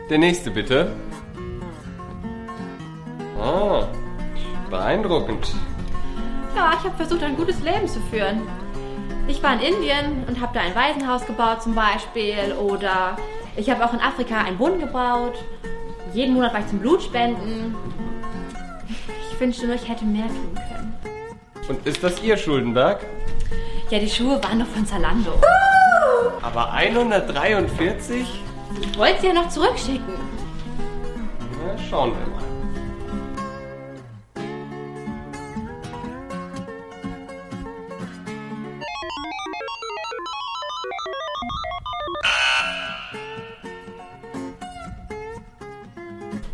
der 0.09 0.17
nächste 0.17 0.49
bitte. 0.49 0.91
Ah, 3.39 3.87
beeindruckend. 4.69 5.53
Ja, 6.55 6.71
ich 6.77 6.83
habe 6.83 6.95
versucht, 6.97 7.23
ein 7.23 7.35
gutes 7.37 7.59
Leben 7.61 7.87
zu 7.87 7.99
führen. 8.11 8.41
Ich 9.27 9.41
war 9.43 9.53
in 9.53 9.73
Indien 9.75 10.23
und 10.27 10.41
habe 10.41 10.51
da 10.55 10.61
ein 10.61 10.73
Waisenhaus 10.75 11.25
gebaut 11.27 11.61
zum 11.61 11.75
Beispiel. 11.75 12.53
Oder 12.59 13.17
ich 13.55 13.69
habe 13.69 13.85
auch 13.85 13.93
in 13.93 13.99
Afrika 13.99 14.39
einen 14.41 14.57
Brunnen 14.57 14.79
gebaut. 14.79 15.35
Jeden 16.13 16.33
Monat 16.33 16.53
war 16.53 16.61
ich 16.61 16.67
zum 16.67 16.79
Blutspenden. 16.79 17.75
Ich 19.31 19.39
wünschte 19.39 19.67
nur, 19.67 19.75
ich 19.75 19.87
hätte 19.87 20.05
mehr 20.05 20.27
tun 20.27 20.55
können. 20.55 20.68
Und 21.69 21.85
ist 21.85 22.03
das 22.03 22.21
Ihr 22.23 22.35
Schuldenberg? 22.35 23.05
Ja, 23.91 23.99
die 23.99 24.09
Schuhe 24.09 24.43
waren 24.43 24.59
doch 24.59 24.67
von 24.67 24.85
Zalando. 24.87 25.39
Aber 26.41 26.73
143? 26.73 28.25
Ich 28.81 28.97
wollte 28.97 29.21
sie 29.21 29.27
ja 29.27 29.33
noch 29.33 29.49
zurückschicken. 29.49 30.15
Na, 31.63 31.77
schauen 31.89 32.11
wir 32.11 32.25
mal. 32.25 32.39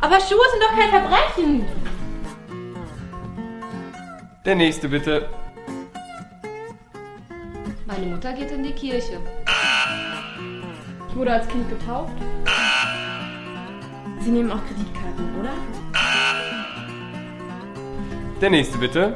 Aber 0.01 0.19
Schuhe 0.19 0.45
sind 0.51 0.61
doch 0.61 0.77
kein 0.77 0.89
Verbrechen. 0.89 1.84
Der 4.45 4.53
nächste 4.53 4.87
bitte. 4.87 5.27
Meine 7.87 8.05
Mutter 8.05 8.31
geht 8.33 8.51
in 8.51 8.61
die 8.61 8.73
Kirche. 8.73 9.19
Ich 11.09 11.15
wurde 11.15 11.33
als 11.33 11.47
Kind 11.47 11.67
getauft. 11.67 12.13
Sie 14.19 14.29
nehmen 14.29 14.51
auch 14.51 14.63
Kreditkarten, 14.67 15.39
oder? 15.39 15.53
Der 18.39 18.49
nächste 18.51 18.77
bitte. 18.77 19.15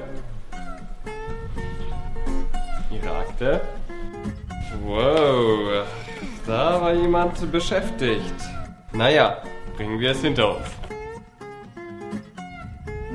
Ihre 2.92 3.16
Akte. 3.16 3.62
Wow, 4.84 5.86
da 6.48 6.82
war 6.82 6.94
jemand 6.94 7.52
beschäftigt. 7.52 8.34
Naja, 8.94 9.44
bringen 9.78 10.00
wir 10.00 10.12
es 10.12 10.22
hinter 10.22 10.58
uns. 10.58 10.68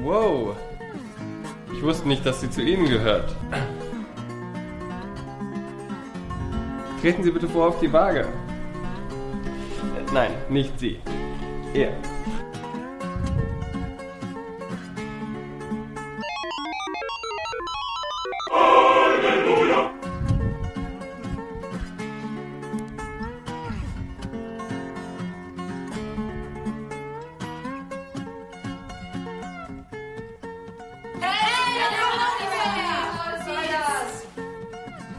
Wow, 0.02 0.54
wusste 1.84 2.08
nicht, 2.08 2.24
dass 2.24 2.40
sie 2.40 2.50
zu 2.50 2.62
Ihnen 2.62 2.88
gehört. 2.88 3.34
Treten 7.00 7.22
Sie 7.22 7.30
bitte 7.30 7.48
vor 7.48 7.68
auf 7.68 7.80
die 7.80 7.92
Waage. 7.92 8.26
Nein, 10.12 10.30
nicht 10.48 10.78
Sie. 10.78 10.98
Er. 11.74 11.92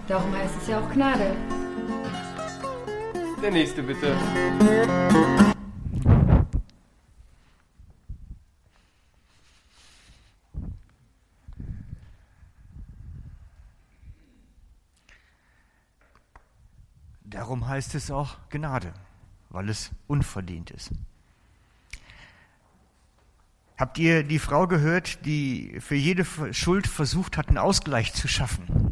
Darum 0.08 0.32
heißt 0.36 0.54
es 0.62 0.68
ja 0.68 0.80
auch 0.80 0.92
Gnade. 0.92 1.36
Der 3.42 3.52
nächste 3.52 3.82
bitte. 3.82 4.16
Darum 17.24 17.68
heißt 17.68 17.96
es 17.96 18.12
auch 18.12 18.38
Gnade, 18.50 18.94
weil 19.50 19.70
es 19.70 19.90
unverdient 20.08 20.70
ist. 20.70 20.92
Habt 23.78 23.98
ihr 23.98 24.24
die 24.24 24.40
Frau 24.40 24.68
gehört, 24.68 25.26
die 25.26 25.80
für 25.80 25.96
jede 25.96 26.26
Schuld 26.54 26.88
versucht 26.88 27.38
hat, 27.38 27.50
einen 27.50 27.58
Ausgleich 27.58 28.14
zu 28.14 28.28
schaffen? 28.28 28.85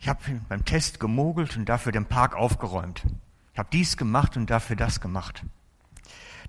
Ich 0.00 0.08
habe 0.08 0.20
beim 0.48 0.64
Test 0.64 0.98
gemogelt 0.98 1.58
und 1.58 1.68
dafür 1.68 1.92
den 1.92 2.06
Park 2.06 2.34
aufgeräumt. 2.34 3.04
Ich 3.52 3.58
habe 3.58 3.68
dies 3.70 3.98
gemacht 3.98 4.34
und 4.38 4.48
dafür 4.48 4.74
das 4.74 5.02
gemacht. 5.02 5.44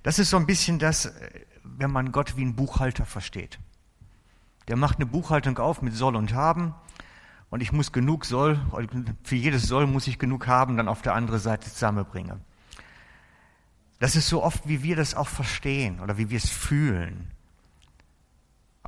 Das 0.03 0.19
ist 0.19 0.29
so 0.29 0.37
ein 0.37 0.45
bisschen 0.45 0.79
das, 0.79 1.13
wenn 1.63 1.91
man 1.91 2.13
Gott 2.13 2.37
wie 2.37 2.45
ein 2.45 2.55
Buchhalter 2.55 3.05
versteht. 3.05 3.59
Der 4.69 4.77
macht 4.77 4.97
eine 4.97 5.05
Buchhaltung 5.05 5.57
auf 5.57 5.81
mit 5.81 5.93
Soll 5.93 6.15
und 6.15 6.33
Haben 6.33 6.73
und 7.49 7.61
ich 7.61 7.73
muss 7.73 7.91
genug 7.91 8.23
Soll, 8.23 8.57
für 9.23 9.35
jedes 9.35 9.63
Soll 9.63 9.85
muss 9.85 10.07
ich 10.07 10.17
genug 10.17 10.47
haben, 10.47 10.77
dann 10.77 10.87
auf 10.87 11.01
der 11.01 11.13
anderen 11.13 11.41
Seite 11.41 11.69
zusammenbringen. 11.69 12.39
Das 13.99 14.15
ist 14.15 14.29
so 14.29 14.41
oft, 14.41 14.65
wie 14.65 14.81
wir 14.81 14.95
das 14.95 15.13
auch 15.13 15.27
verstehen 15.27 15.99
oder 15.99 16.17
wie 16.17 16.29
wir 16.29 16.37
es 16.37 16.49
fühlen. 16.49 17.31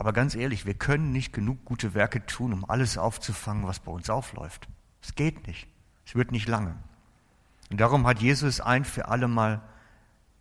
Aber 0.03 0.11
ganz 0.11 0.35
ehrlich, 0.35 0.65
wir 0.65 0.73
können 0.73 1.13
nicht 1.13 1.31
genug 1.31 1.63
gute 1.63 1.93
Werke 1.93 2.25
tun, 2.25 2.51
um 2.51 2.69
alles 2.69 2.97
aufzufangen, 2.97 3.65
was 3.65 3.79
bei 3.79 3.89
uns 3.89 4.09
aufläuft. 4.09 4.67
Es 5.01 5.15
geht 5.15 5.47
nicht. 5.47 5.65
Es 6.05 6.13
wird 6.13 6.33
nicht 6.33 6.49
lange. 6.49 6.75
Und 7.71 7.79
darum 7.79 8.05
hat 8.05 8.19
Jesus 8.19 8.59
ein 8.59 8.83
für 8.83 9.07
alle 9.07 9.29
Mal 9.29 9.61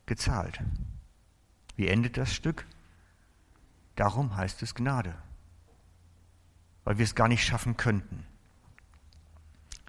gezahlt. 0.05 0.59
Wie 1.77 1.87
endet 1.87 2.17
das 2.17 2.35
Stück? 2.35 2.67
Darum 3.95 4.37
heißt 4.37 4.65
es 4.65 4.75
Gnade. 4.75 5.15
Weil 6.83 6.99
wir 6.99 7.05
es 7.05 7.15
gar 7.15 7.29
nicht 7.29 7.45
schaffen 7.45 7.77
könnten. 7.77 8.27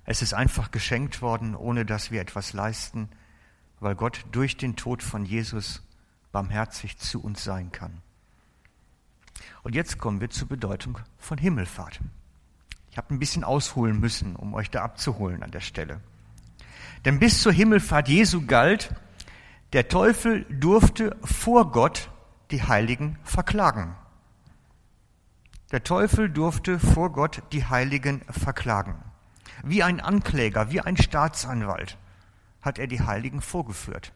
Es 0.05 0.21
ist 0.21 0.35
einfach 0.35 0.69
geschenkt 0.69 1.23
worden, 1.23 1.55
ohne 1.55 1.83
dass 1.83 2.11
wir 2.11 2.21
etwas 2.21 2.53
leisten, 2.53 3.09
weil 3.79 3.95
Gott 3.95 4.23
durch 4.31 4.55
den 4.55 4.75
Tod 4.75 5.01
von 5.01 5.25
Jesus 5.25 5.81
barmherzig 6.31 6.99
zu 6.99 7.23
uns 7.23 7.43
sein 7.43 7.71
kann. 7.71 8.03
Und 9.63 9.75
jetzt 9.75 9.97
kommen 9.97 10.21
wir 10.21 10.29
zur 10.29 10.47
Bedeutung 10.47 10.99
von 11.17 11.37
Himmelfahrt. 11.37 11.99
Ich 12.91 12.97
habe 12.97 13.13
ein 13.13 13.19
bisschen 13.19 13.43
ausholen 13.43 13.99
müssen, 13.99 14.35
um 14.35 14.53
euch 14.53 14.69
da 14.69 14.83
abzuholen 14.83 15.41
an 15.41 15.51
der 15.51 15.61
Stelle. 15.61 15.99
Denn 17.05 17.19
bis 17.19 17.41
zur 17.41 17.51
Himmelfahrt 17.51 18.07
Jesu 18.07 18.45
galt, 18.45 18.93
der 19.71 19.87
Teufel 19.87 20.45
durfte 20.49 21.17
vor 21.23 21.71
Gott 21.71 22.11
die 22.51 22.61
Heiligen 22.61 23.17
verklagen. 23.23 23.95
Der 25.71 25.83
Teufel 25.83 26.29
durfte 26.29 26.77
vor 26.77 27.11
Gott 27.11 27.41
die 27.51 27.65
Heiligen 27.65 28.21
verklagen. 28.29 28.95
Wie 29.63 29.81
ein 29.81 29.99
Ankläger, 29.99 30.69
wie 30.69 30.81
ein 30.81 30.97
Staatsanwalt 30.97 31.97
hat 32.61 32.77
er 32.77 32.87
die 32.87 33.01
Heiligen 33.01 33.41
vorgeführt 33.41 34.13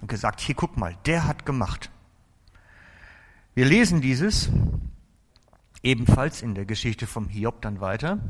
und 0.00 0.08
gesagt, 0.08 0.40
hier 0.40 0.54
guck 0.54 0.76
mal, 0.76 0.96
der 1.06 1.26
hat 1.26 1.44
gemacht. 1.44 1.90
Wir 3.58 3.66
lesen 3.66 4.00
dieses 4.00 4.50
ebenfalls 5.82 6.42
in 6.42 6.54
der 6.54 6.64
Geschichte 6.64 7.08
vom 7.08 7.28
Hiob 7.28 7.60
dann 7.60 7.80
weiter. 7.80 8.20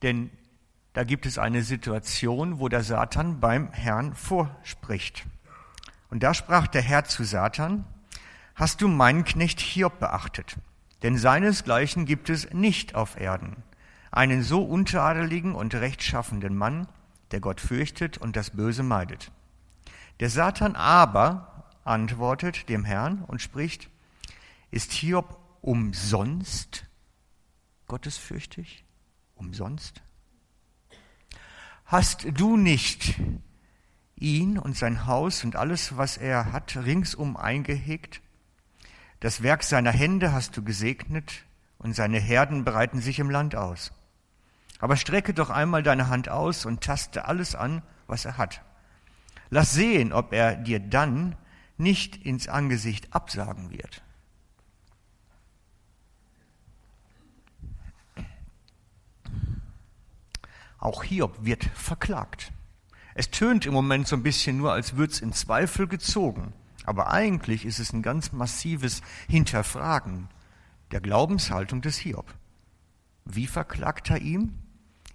Denn 0.00 0.30
da 0.94 1.04
gibt 1.04 1.26
es 1.26 1.36
eine 1.36 1.62
Situation, 1.62 2.58
wo 2.58 2.70
der 2.70 2.84
Satan 2.84 3.38
beim 3.38 3.70
Herrn 3.72 4.14
vorspricht. 4.14 5.26
Und 6.08 6.22
da 6.22 6.32
sprach 6.32 6.68
der 6.68 6.80
Herr 6.80 7.04
zu 7.04 7.22
Satan, 7.22 7.84
hast 8.54 8.80
du 8.80 8.88
meinen 8.88 9.24
Knecht 9.24 9.60
Hiob 9.60 10.00
beachtet? 10.00 10.56
Denn 11.02 11.18
seinesgleichen 11.18 12.06
gibt 12.06 12.30
es 12.30 12.50
nicht 12.50 12.94
auf 12.94 13.20
Erden. 13.20 13.62
Einen 14.10 14.42
so 14.42 14.62
untadeligen 14.62 15.54
und 15.54 15.74
rechtschaffenden 15.74 16.56
Mann, 16.56 16.88
der 17.30 17.40
Gott 17.40 17.60
fürchtet 17.60 18.16
und 18.16 18.36
das 18.36 18.52
Böse 18.52 18.82
meidet. 18.82 19.30
Der 20.20 20.30
Satan 20.30 20.76
aber 20.76 21.49
antwortet 21.84 22.68
dem 22.68 22.84
Herrn 22.84 23.24
und 23.24 23.40
spricht, 23.40 23.90
ist 24.70 24.92
Hiob 24.92 25.38
umsonst 25.60 26.86
gottesfürchtig? 27.86 28.84
Umsonst? 29.34 30.02
Hast 31.86 32.26
du 32.38 32.56
nicht 32.56 33.20
ihn 34.14 34.58
und 34.58 34.76
sein 34.76 35.06
Haus 35.06 35.42
und 35.42 35.56
alles, 35.56 35.96
was 35.96 36.16
er 36.16 36.52
hat, 36.52 36.76
ringsum 36.76 37.36
eingehegt? 37.36 38.20
Das 39.18 39.42
Werk 39.42 39.64
seiner 39.64 39.90
Hände 39.90 40.32
hast 40.32 40.56
du 40.56 40.62
gesegnet 40.62 41.44
und 41.78 41.94
seine 41.94 42.20
Herden 42.20 42.64
breiten 42.64 43.00
sich 43.00 43.18
im 43.18 43.28
Land 43.28 43.56
aus. 43.56 43.92
Aber 44.78 44.96
strecke 44.96 45.34
doch 45.34 45.50
einmal 45.50 45.82
deine 45.82 46.08
Hand 46.08 46.28
aus 46.28 46.64
und 46.64 46.82
taste 46.82 47.26
alles 47.26 47.54
an, 47.54 47.82
was 48.06 48.24
er 48.24 48.38
hat. 48.38 48.62
Lass 49.50 49.72
sehen, 49.72 50.12
ob 50.12 50.32
er 50.32 50.56
dir 50.56 50.78
dann 50.78 51.36
nicht 51.80 52.24
ins 52.24 52.46
Angesicht 52.46 53.12
absagen 53.12 53.70
wird. 53.70 54.02
Auch 60.78 61.02
Hiob 61.04 61.44
wird 61.44 61.64
verklagt. 61.64 62.52
Es 63.14 63.30
tönt 63.30 63.66
im 63.66 63.74
Moment 63.74 64.08
so 64.08 64.16
ein 64.16 64.22
bisschen 64.22 64.56
nur, 64.56 64.72
als 64.72 64.96
würde 64.96 65.12
es 65.12 65.20
in 65.20 65.32
Zweifel 65.32 65.86
gezogen. 65.86 66.54
Aber 66.84 67.10
eigentlich 67.12 67.66
ist 67.66 67.78
es 67.78 67.92
ein 67.92 68.02
ganz 68.02 68.32
massives 68.32 69.02
Hinterfragen 69.28 70.28
der 70.90 71.00
Glaubenshaltung 71.00 71.82
des 71.82 71.98
Hiob. 71.98 72.34
Wie 73.24 73.46
verklagt 73.46 74.10
er 74.10 74.22
ihm? 74.22 74.54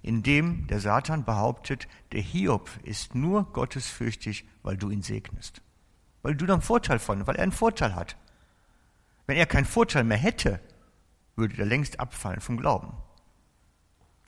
Indem 0.02 0.68
der 0.68 0.78
Satan 0.78 1.24
behauptet, 1.24 1.88
der 2.12 2.20
Hiob 2.20 2.70
ist 2.84 3.16
nur 3.16 3.52
gottesfürchtig, 3.52 4.46
weil 4.62 4.76
du 4.76 4.90
ihn 4.90 5.02
segnest, 5.02 5.62
weil 6.26 6.34
du 6.34 6.44
dann 6.44 6.60
Vorteil 6.60 6.98
von, 6.98 7.24
weil 7.28 7.36
er 7.36 7.44
einen 7.44 7.52
Vorteil 7.52 7.94
hat. 7.94 8.16
Wenn 9.28 9.36
er 9.36 9.46
keinen 9.46 9.64
Vorteil 9.64 10.02
mehr 10.02 10.16
hätte, 10.16 10.58
würde 11.36 11.56
er 11.56 11.66
längst 11.66 12.00
abfallen 12.00 12.40
vom 12.40 12.56
Glauben. 12.56 12.96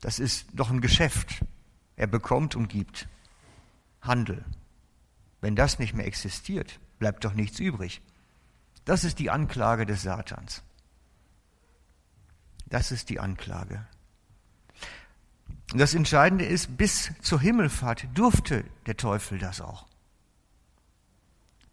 Das 0.01 0.21
ist 0.21 0.47
doch 0.53 0.71
ein 0.71 0.81
Geschäft. 0.81 1.45
Er 1.97 2.07
bekommt 2.07 2.55
und 2.55 2.69
gibt. 2.69 3.09
Handel. 4.01 4.45
Wenn 5.41 5.57
das 5.57 5.81
nicht 5.81 5.93
mehr 5.93 6.07
existiert, 6.07 6.79
bleibt 7.01 7.25
doch 7.25 7.35
nichts 7.35 7.59
übrig. 7.59 8.01
Das 8.85 9.03
ist 9.03 9.19
die 9.19 9.31
Anklage 9.31 9.85
des 9.85 10.03
Satans. 10.03 10.63
Das 12.67 12.93
ist 12.93 13.09
die 13.09 13.19
Anklage. 13.19 13.85
Das 15.75 15.95
Entscheidende 15.95 16.45
ist, 16.45 16.77
bis 16.77 17.11
zur 17.23 17.41
Himmelfahrt 17.41 18.07
durfte 18.15 18.63
der 18.87 18.97
Teufel 18.97 19.41
das 19.41 19.61
auch. 19.61 19.88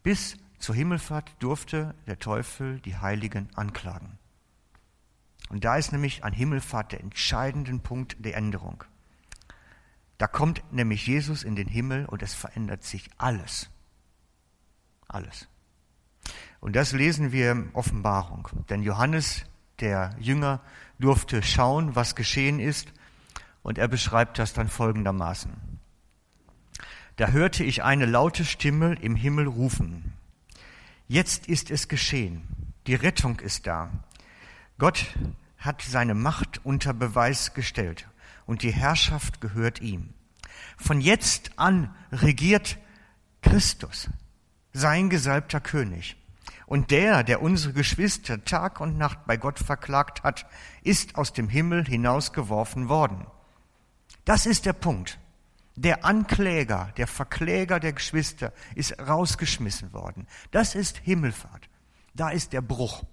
Bis 0.06 0.38
zur 0.60 0.76
Himmelfahrt 0.76 1.36
durfte 1.40 1.96
der 2.06 2.20
Teufel 2.20 2.80
die 2.82 2.96
Heiligen 2.96 3.50
anklagen. 3.56 4.20
Und 5.50 5.64
da 5.64 5.78
ist 5.78 5.92
nämlich 5.92 6.24
an 6.24 6.32
Himmelfahrt 6.32 6.92
der 6.92 7.00
entscheidende 7.00 7.76
Punkt 7.80 8.24
der 8.24 8.38
Änderung. 8.38 8.84
Da 10.20 10.28
kommt 10.28 10.64
nämlich 10.72 11.08
Jesus 11.08 11.42
in 11.42 11.56
den 11.56 11.68
Himmel 11.68 12.06
und 12.06 12.22
es 12.22 12.36
verändert 12.36 12.84
sich 12.84 13.10
alles. 13.18 13.72
Alles. 15.08 15.48
Und 16.60 16.76
das 16.76 16.92
lesen 16.92 17.32
wir 17.32 17.54
in 17.54 17.72
Offenbarung. 17.74 18.48
Denn 18.70 18.84
Johannes, 18.84 19.46
der 19.80 20.16
Jünger, 20.20 20.62
durfte 21.00 21.42
schauen, 21.42 21.96
was 21.96 22.16
geschehen 22.16 22.60
ist. 22.60 22.94
Und 23.64 23.80
er 23.80 23.88
beschreibt 23.88 24.38
das 24.38 24.54
dann 24.54 24.70
folgendermaßen. 24.70 25.75
Da 27.18 27.30
hörte 27.30 27.64
ich 27.64 27.84
eine 27.84 28.06
laute 28.06 28.44
Stimme 28.44 28.96
im 28.96 29.16
Himmel 29.16 29.48
rufen. 29.48 30.14
Jetzt 31.08 31.48
ist 31.48 31.72
es 31.72 31.88
geschehen. 31.88 32.44
Die 32.88 32.96
Rettung 32.96 33.40
ist 33.40 33.68
da. 33.68 33.90
Gott 34.78 35.16
hat 35.58 35.82
seine 35.82 36.14
Macht 36.14 36.66
unter 36.66 36.94
Beweis 36.94 37.54
gestellt 37.54 38.08
und 38.46 38.64
die 38.64 38.74
Herrschaft 38.74 39.40
gehört 39.40 39.82
ihm. 39.82 40.14
Von 40.78 41.00
jetzt 41.00 41.52
an 41.58 41.96
regiert 42.12 42.78
Christus, 43.42 44.10
sein 44.74 45.10
gesalbter 45.10 45.62
König. 45.62 46.18
Und 46.66 46.92
der, 46.92 47.24
der 47.24 47.42
unsere 47.42 47.74
Geschwister 47.74 48.44
Tag 48.44 48.82
und 48.82 48.98
Nacht 48.98 49.26
bei 49.26 49.38
Gott 49.38 49.60
verklagt 49.60 50.24
hat, 50.24 50.46
ist 50.84 51.16
aus 51.16 51.32
dem 51.32 51.48
Himmel 51.48 51.86
hinausgeworfen 51.86 52.90
worden. 52.90 53.26
Das 54.26 54.46
ist 54.46 54.66
der 54.66 54.74
Punkt. 54.74 55.20
Der 55.76 56.06
Ankläger, 56.06 56.94
der 56.96 57.08
Verkläger 57.08 57.80
der 57.80 57.94
Geschwister 57.94 58.54
ist 58.76 58.98
rausgeschmissen 59.00 59.92
worden. 59.92 60.28
Das 60.52 60.74
ist 60.74 60.98
Himmelfahrt. 60.98 61.70
Da 62.14 62.30
ist 62.30 62.54
der 62.54 62.62
Bruch. 62.62 63.04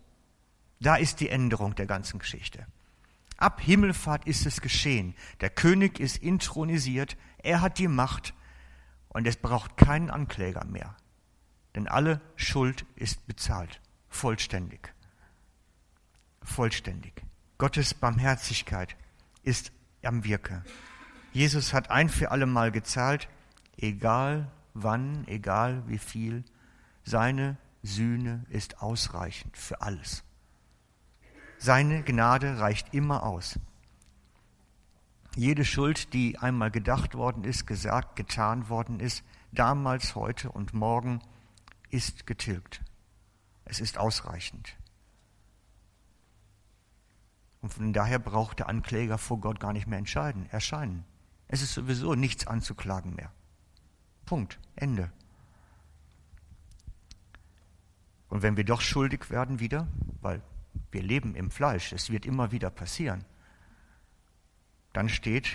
Da 0.80 0.96
ist 0.96 1.20
die 1.20 1.28
Änderung 1.28 1.74
der 1.74 1.86
ganzen 1.86 2.18
Geschichte. 2.20 2.66
Ab 3.36 3.60
Himmelfahrt 3.60 4.26
ist 4.26 4.46
es 4.46 4.60
geschehen. 4.60 5.16
Der 5.40 5.50
König 5.50 5.98
ist 5.98 6.18
intronisiert, 6.18 7.16
er 7.38 7.60
hat 7.60 7.78
die 7.78 7.88
Macht 7.88 8.34
und 9.08 9.26
es 9.26 9.36
braucht 9.36 9.76
keinen 9.76 10.10
Ankläger 10.10 10.64
mehr. 10.64 10.96
Denn 11.74 11.88
alle 11.88 12.20
Schuld 12.36 12.86
ist 12.94 13.26
bezahlt, 13.26 13.80
vollständig. 14.08 14.94
Vollständig. 16.42 17.22
Gottes 17.58 17.94
Barmherzigkeit 17.94 18.96
ist 19.42 19.72
am 20.02 20.24
Wirke. 20.24 20.62
Jesus 21.32 21.72
hat 21.72 21.90
ein 21.90 22.10
für 22.10 22.30
alle 22.30 22.46
Mal 22.46 22.70
gezahlt, 22.70 23.28
egal 23.78 24.50
wann, 24.74 25.26
egal 25.28 25.82
wie 25.88 25.98
viel, 25.98 26.44
seine 27.04 27.56
Sühne 27.82 28.44
ist 28.50 28.82
ausreichend 28.82 29.56
für 29.56 29.80
alles. 29.80 30.24
Seine 31.58 32.02
Gnade 32.02 32.58
reicht 32.58 32.92
immer 32.92 33.22
aus. 33.22 33.58
Jede 35.34 35.64
Schuld, 35.64 36.12
die 36.12 36.38
einmal 36.38 36.70
gedacht 36.70 37.14
worden 37.14 37.44
ist, 37.44 37.66
gesagt, 37.66 38.16
getan 38.16 38.68
worden 38.68 39.00
ist, 39.00 39.24
damals, 39.52 40.14
heute 40.14 40.50
und 40.50 40.74
morgen, 40.74 41.20
ist 41.88 42.26
getilgt. 42.26 42.82
Es 43.64 43.80
ist 43.80 43.96
ausreichend. 43.96 44.76
Und 47.62 47.72
von 47.72 47.92
daher 47.92 48.18
braucht 48.18 48.58
der 48.58 48.68
Ankläger 48.68 49.16
vor 49.16 49.40
Gott 49.40 49.60
gar 49.60 49.72
nicht 49.72 49.86
mehr 49.86 49.98
entscheiden, 49.98 50.46
erscheinen. 50.50 51.04
Es 51.52 51.60
ist 51.60 51.74
sowieso 51.74 52.14
nichts 52.14 52.46
anzuklagen 52.46 53.14
mehr. 53.14 53.30
Punkt. 54.24 54.58
Ende. 54.74 55.12
Und 58.30 58.40
wenn 58.40 58.56
wir 58.56 58.64
doch 58.64 58.80
schuldig 58.80 59.28
werden 59.28 59.60
wieder, 59.60 59.86
weil 60.22 60.40
wir 60.92 61.02
leben 61.02 61.34
im 61.34 61.50
Fleisch, 61.50 61.92
es 61.92 62.08
wird 62.08 62.24
immer 62.24 62.52
wieder 62.52 62.70
passieren. 62.70 63.26
Dann 64.94 65.10
steht 65.10 65.50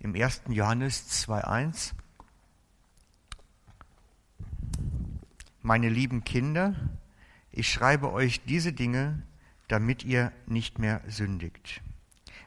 im 0.00 0.14
1. 0.14 0.42
Johannes 0.48 1.26
2.1, 1.26 1.94
meine 5.62 5.88
lieben 5.88 6.24
Kinder, 6.24 6.74
ich 7.50 7.72
schreibe 7.72 8.12
euch 8.12 8.44
diese 8.44 8.74
Dinge, 8.74 9.22
damit 9.68 10.04
ihr 10.04 10.30
nicht 10.44 10.78
mehr 10.78 11.00
sündigt. 11.08 11.80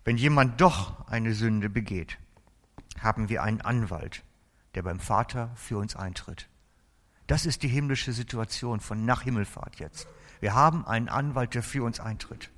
Wenn 0.04 0.17
jemand 0.17 0.62
doch 0.62 1.08
eine 1.08 1.34
Sünde 1.34 1.71
begeht, 1.71 2.19
haben 3.02 3.30
wir 3.30 3.44
einen 3.44 3.62
Anwalt, 3.62 4.24
der 4.76 4.84
beim 4.84 5.00
Vater 5.00 5.52
für 5.56 5.78
uns 5.78 5.96
eintritt. 5.96 6.48
Das 7.28 7.46
ist 7.46 7.64
die 7.64 7.68
himmlische 7.68 8.14
Situation 8.14 8.80
von 8.80 9.06
nach 9.06 9.24
Himmelfahrt 9.24 9.78
jetzt. 9.78 10.08
Wir 10.40 10.56
haben 10.56 10.86
einen 10.86 11.10
Anwalt, 11.10 11.54
der 11.56 11.64
für 11.64 11.84
uns 11.84 12.00
eintritt. 12.00 12.50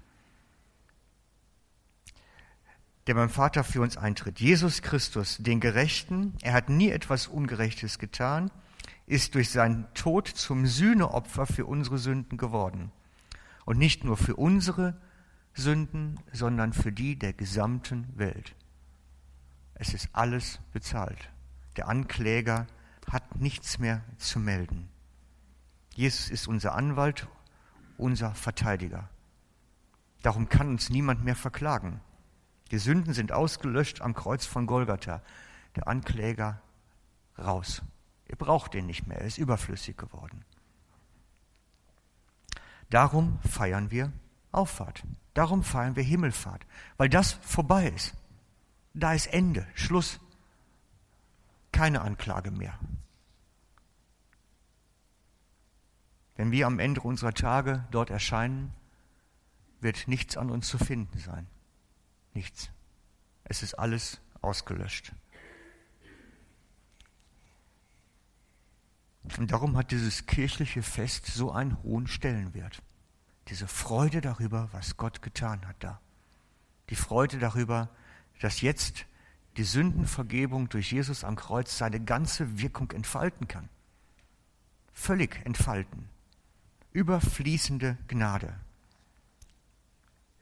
Der 3.07 3.15
beim 3.15 3.29
Vater 3.29 3.63
für 3.63 3.81
uns 3.81 3.97
eintritt. 3.97 4.39
Jesus 4.39 4.83
Christus, 4.83 5.37
den 5.39 5.59
Gerechten, 5.59 6.35
er 6.41 6.53
hat 6.53 6.69
nie 6.69 6.89
etwas 6.89 7.27
Ungerechtes 7.27 7.97
getan, 7.97 8.51
ist 9.07 9.33
durch 9.33 9.49
seinen 9.49 9.91
Tod 9.95 10.27
zum 10.27 10.67
Sühneopfer 10.67 11.47
für 11.47 11.65
unsere 11.65 11.97
Sünden 11.97 12.37
geworden. 12.37 12.91
Und 13.65 13.79
nicht 13.79 14.03
nur 14.03 14.17
für 14.17 14.35
unsere 14.35 14.95
Sünden, 15.53 16.19
sondern 16.31 16.73
für 16.73 16.91
die 16.91 17.17
der 17.17 17.33
gesamten 17.33 18.07
Welt. 18.15 18.55
Es 19.79 19.93
ist 19.93 20.09
alles 20.11 20.59
bezahlt. 20.73 21.29
Der 21.77 21.87
Ankläger 21.87 22.67
hat 23.09 23.37
nichts 23.37 23.79
mehr 23.79 24.03
zu 24.17 24.37
melden. 24.39 24.89
Jesus 25.95 26.29
ist 26.29 26.47
unser 26.47 26.75
Anwalt 26.75 27.27
unser 27.97 28.35
Verteidiger. 28.35 29.09
Darum 30.21 30.49
kann 30.49 30.69
uns 30.69 30.89
niemand 30.89 31.23
mehr 31.23 31.35
verklagen. 31.35 32.01
Die 32.71 32.77
Sünden 32.77 33.13
sind 33.13 33.31
ausgelöscht 33.31 34.01
am 34.01 34.13
Kreuz 34.13 34.45
von 34.45 34.67
Golgatha. 34.67 35.21
Der 35.75 35.87
Ankläger 35.87 36.61
raus. 37.37 37.81
Ihr 38.27 38.35
braucht 38.35 38.73
den 38.73 38.85
nicht 38.85 39.07
mehr, 39.07 39.19
er 39.19 39.27
ist 39.27 39.37
überflüssig 39.37 39.97
geworden. 39.97 40.45
Darum 42.89 43.39
feiern 43.47 43.91
wir 43.91 44.11
Auffahrt. 44.51 45.03
Darum 45.33 45.63
feiern 45.63 45.95
wir 45.95 46.03
Himmelfahrt, 46.03 46.65
weil 46.97 47.07
das 47.07 47.33
vorbei 47.33 47.87
ist. 47.87 48.13
Da 48.93 49.13
ist 49.13 49.27
Ende, 49.27 49.67
Schluss. 49.75 50.19
Keine 51.71 52.01
Anklage 52.01 52.51
mehr. 52.51 52.77
Wenn 56.35 56.51
wir 56.51 56.67
am 56.67 56.79
Ende 56.79 57.01
unserer 57.01 57.33
Tage 57.33 57.85
dort 57.91 58.09
erscheinen, 58.09 58.73
wird 59.81 60.07
nichts 60.07 60.37
an 60.37 60.49
uns 60.49 60.67
zu 60.67 60.77
finden 60.77 61.19
sein. 61.19 61.47
Nichts. 62.33 62.69
Es 63.43 63.63
ist 63.63 63.73
alles 63.75 64.19
ausgelöscht. 64.41 65.13
Und 69.37 69.51
darum 69.51 69.77
hat 69.77 69.91
dieses 69.91 70.25
kirchliche 70.25 70.81
Fest 70.81 71.27
so 71.27 71.51
einen 71.51 71.81
hohen 71.83 72.07
Stellenwert. 72.07 72.81
Diese 73.47 73.67
Freude 73.67 74.21
darüber, 74.21 74.69
was 74.71 74.97
Gott 74.97 75.21
getan 75.21 75.67
hat 75.67 75.75
da. 75.79 75.99
Die 76.89 76.95
Freude 76.95 77.37
darüber, 77.37 77.89
dass 78.39 78.61
jetzt 78.61 79.05
die 79.57 79.63
Sündenvergebung 79.63 80.69
durch 80.69 80.91
Jesus 80.91 81.23
am 81.23 81.35
Kreuz 81.35 81.77
seine 81.77 81.99
ganze 81.99 82.59
Wirkung 82.59 82.91
entfalten 82.91 83.47
kann. 83.47 83.69
Völlig 84.93 85.45
entfalten 85.45 86.09
überfließende 86.91 87.97
Gnade. 88.07 88.53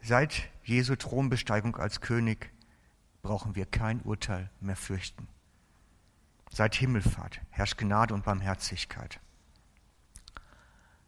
Seit 0.02 0.50
Jesu 0.64 0.96
Thronbesteigung 0.96 1.76
als 1.76 2.02
König 2.02 2.52
brauchen 3.22 3.56
wir 3.56 3.66
kein 3.66 4.02
Urteil 4.02 4.50
mehr 4.62 4.76
fürchten. 4.76 5.28
Seit 6.52 6.76
Himmelfahrt 6.76 7.42
herrscht 7.50 7.78
Gnade 7.78 8.14
und 8.14 8.24
Barmherzigkeit. 8.24 9.20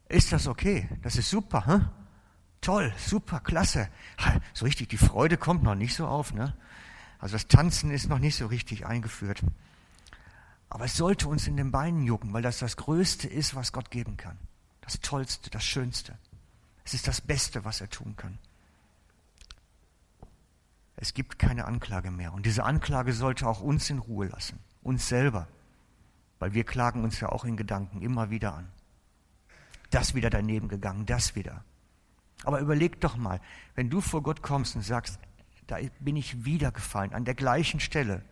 Ist 0.09 0.31
das 0.31 0.47
okay? 0.47 0.89
Das 1.01 1.15
ist 1.15 1.29
super, 1.29 1.65
hm? 1.65 1.87
Toll, 2.61 2.93
super, 2.97 3.39
klasse. 3.39 3.89
So 4.53 4.65
richtig, 4.65 4.89
die 4.89 4.97
Freude 4.97 5.37
kommt 5.37 5.63
noch 5.63 5.75
nicht 5.75 5.95
so 5.95 6.07
auf, 6.07 6.33
ne? 6.33 6.55
Also 7.19 7.33
das 7.33 7.47
Tanzen 7.47 7.91
ist 7.91 8.09
noch 8.09 8.19
nicht 8.19 8.37
so 8.37 8.47
richtig 8.47 8.85
eingeführt. 8.85 9.41
Aber 10.69 10.85
es 10.85 10.95
sollte 10.95 11.27
uns 11.27 11.47
in 11.47 11.57
den 11.57 11.71
Beinen 11.71 12.03
jucken, 12.03 12.31
weil 12.31 12.41
das 12.41 12.59
das 12.59 12.77
Größte 12.77 13.27
ist, 13.27 13.55
was 13.55 13.73
Gott 13.73 13.91
geben 13.91 14.17
kann. 14.17 14.37
Das 14.81 14.99
Tollste, 15.01 15.49
das 15.49 15.63
Schönste. 15.63 16.17
Es 16.85 16.93
ist 16.93 17.07
das 17.07 17.21
Beste, 17.21 17.65
was 17.65 17.81
er 17.81 17.89
tun 17.89 18.15
kann. 18.15 18.37
Es 20.95 21.13
gibt 21.13 21.39
keine 21.39 21.65
Anklage 21.65 22.11
mehr. 22.11 22.33
Und 22.33 22.45
diese 22.45 22.63
Anklage 22.63 23.13
sollte 23.13 23.47
auch 23.47 23.61
uns 23.61 23.89
in 23.89 23.99
Ruhe 23.99 24.27
lassen. 24.27 24.59
Uns 24.81 25.07
selber. 25.07 25.47
Weil 26.39 26.53
wir 26.53 26.63
klagen 26.63 27.03
uns 27.03 27.19
ja 27.19 27.29
auch 27.29 27.45
in 27.45 27.57
Gedanken 27.57 28.01
immer 28.01 28.29
wieder 28.29 28.53
an. 28.53 28.67
Das 29.89 30.13
wieder 30.13 30.29
daneben 30.29 30.67
gegangen, 30.67 31.05
das 31.05 31.35
wieder. 31.35 31.63
Aber 32.43 32.59
überleg 32.59 33.01
doch 33.01 33.17
mal, 33.17 33.41
wenn 33.75 33.89
du 33.89 34.01
vor 34.01 34.23
Gott 34.23 34.41
kommst 34.41 34.75
und 34.75 34.81
sagst, 34.81 35.19
da 35.69 35.77
bin 35.99 36.15
ich 36.15 36.45
wieder 36.45 36.71
gefallen, 36.71 37.13
an 37.13 37.25
der 37.25 37.35
gleichen 37.35 37.79
Stelle, 37.79 38.23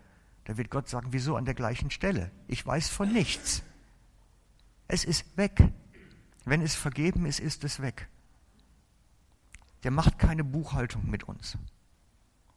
da 0.45 0.57
wird 0.57 0.71
Gott 0.71 0.89
sagen, 0.89 1.09
wieso 1.11 1.35
an 1.35 1.45
der 1.45 1.53
gleichen 1.53 1.91
Stelle? 1.91 2.31
Ich 2.47 2.65
weiß 2.65 2.89
von 2.89 3.11
nichts. 3.11 3.63
Es 4.87 5.03
ist 5.03 5.37
weg. 5.37 5.71
Wenn 6.45 6.61
es 6.61 6.73
vergeben 6.73 7.25
ist, 7.25 7.39
ist 7.39 7.63
es 7.63 7.81
weg. 7.81 8.07
Der 9.83 9.91
macht 9.91 10.17
keine 10.17 10.43
Buchhaltung 10.43 11.09
mit 11.09 11.25
uns. 11.25 11.57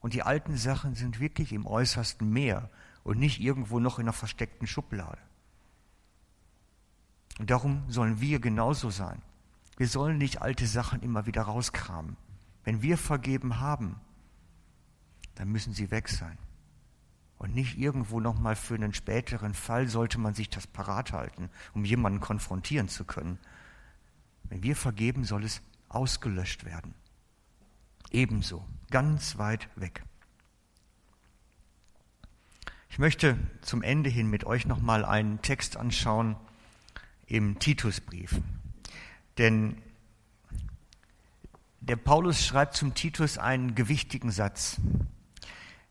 Und 0.01 0.15
die 0.15 0.23
alten 0.23 0.57
Sachen 0.57 0.95
sind 0.95 1.21
wirklich 1.21 1.53
im 1.53 1.67
äußersten 1.67 2.31
Meer 2.31 2.71
und 3.03 3.19
nicht 3.19 3.41
irgendwo 3.41 3.81
noch 3.81 3.99
in 3.99 4.05
einer 4.05 4.13
versteckten 4.15 4.67
Schublade. 4.67 5.19
Und 7.39 7.51
darum 7.51 7.83
sollen 7.89 8.21
wir 8.21 8.41
genauso 8.41 8.89
sein. 8.91 9.21
Wir 9.77 9.89
sollen 9.89 10.17
nicht 10.17 10.41
alte 10.41 10.67
Sachen 10.67 11.03
immer 11.03 11.27
wieder 11.27 11.43
rauskramen. 11.43 12.17
Wenn 12.65 12.83
wir 12.83 12.97
vergeben 12.97 13.61
haben, 13.61 14.01
dann 15.41 15.49
müssen 15.49 15.73
sie 15.73 15.91
weg 15.91 16.11
sein. 16.11 16.37
Und 17.39 17.55
nicht 17.55 17.79
irgendwo 17.79 18.21
nochmal 18.21 18.57
für 18.57 18.75
einen 18.75 18.93
späteren 18.93 19.55
Fall 19.55 19.89
sollte 19.89 20.19
man 20.19 20.35
sich 20.35 20.51
das 20.51 20.67
parat 20.67 21.13
halten, 21.13 21.49
um 21.73 21.87
jemanden 21.87 22.21
konfrontieren 22.21 22.91
zu 22.91 23.07
können. 23.07 23.39
Wenn 24.45 24.63
wir 24.63 24.77
vergeben, 24.77 25.25
soll 25.25 25.45
es 25.45 25.63
ausgelöscht 25.89 26.67
werden. 26.67 26.93
Ebenso, 28.11 28.63
ganz 28.91 29.39
weit 29.39 29.71
weg. 29.77 30.03
Ich 32.91 32.99
möchte 32.99 33.39
zum 33.63 33.83
Ende 33.83 34.11
hin 34.11 34.29
mit 34.29 34.45
euch 34.45 34.67
nochmal 34.67 35.07
einen 35.07 35.41
Text 35.41 35.79
anschauen 35.79 36.37
im 37.25 37.59
Titusbrief. 37.59 38.43
Denn 39.39 39.81
der 41.81 41.97
Paulus 41.97 42.45
schreibt 42.45 42.77
zum 42.77 42.93
Titus 42.93 43.39
einen 43.39 43.75
gewichtigen 43.75 44.31
Satz. 44.31 44.79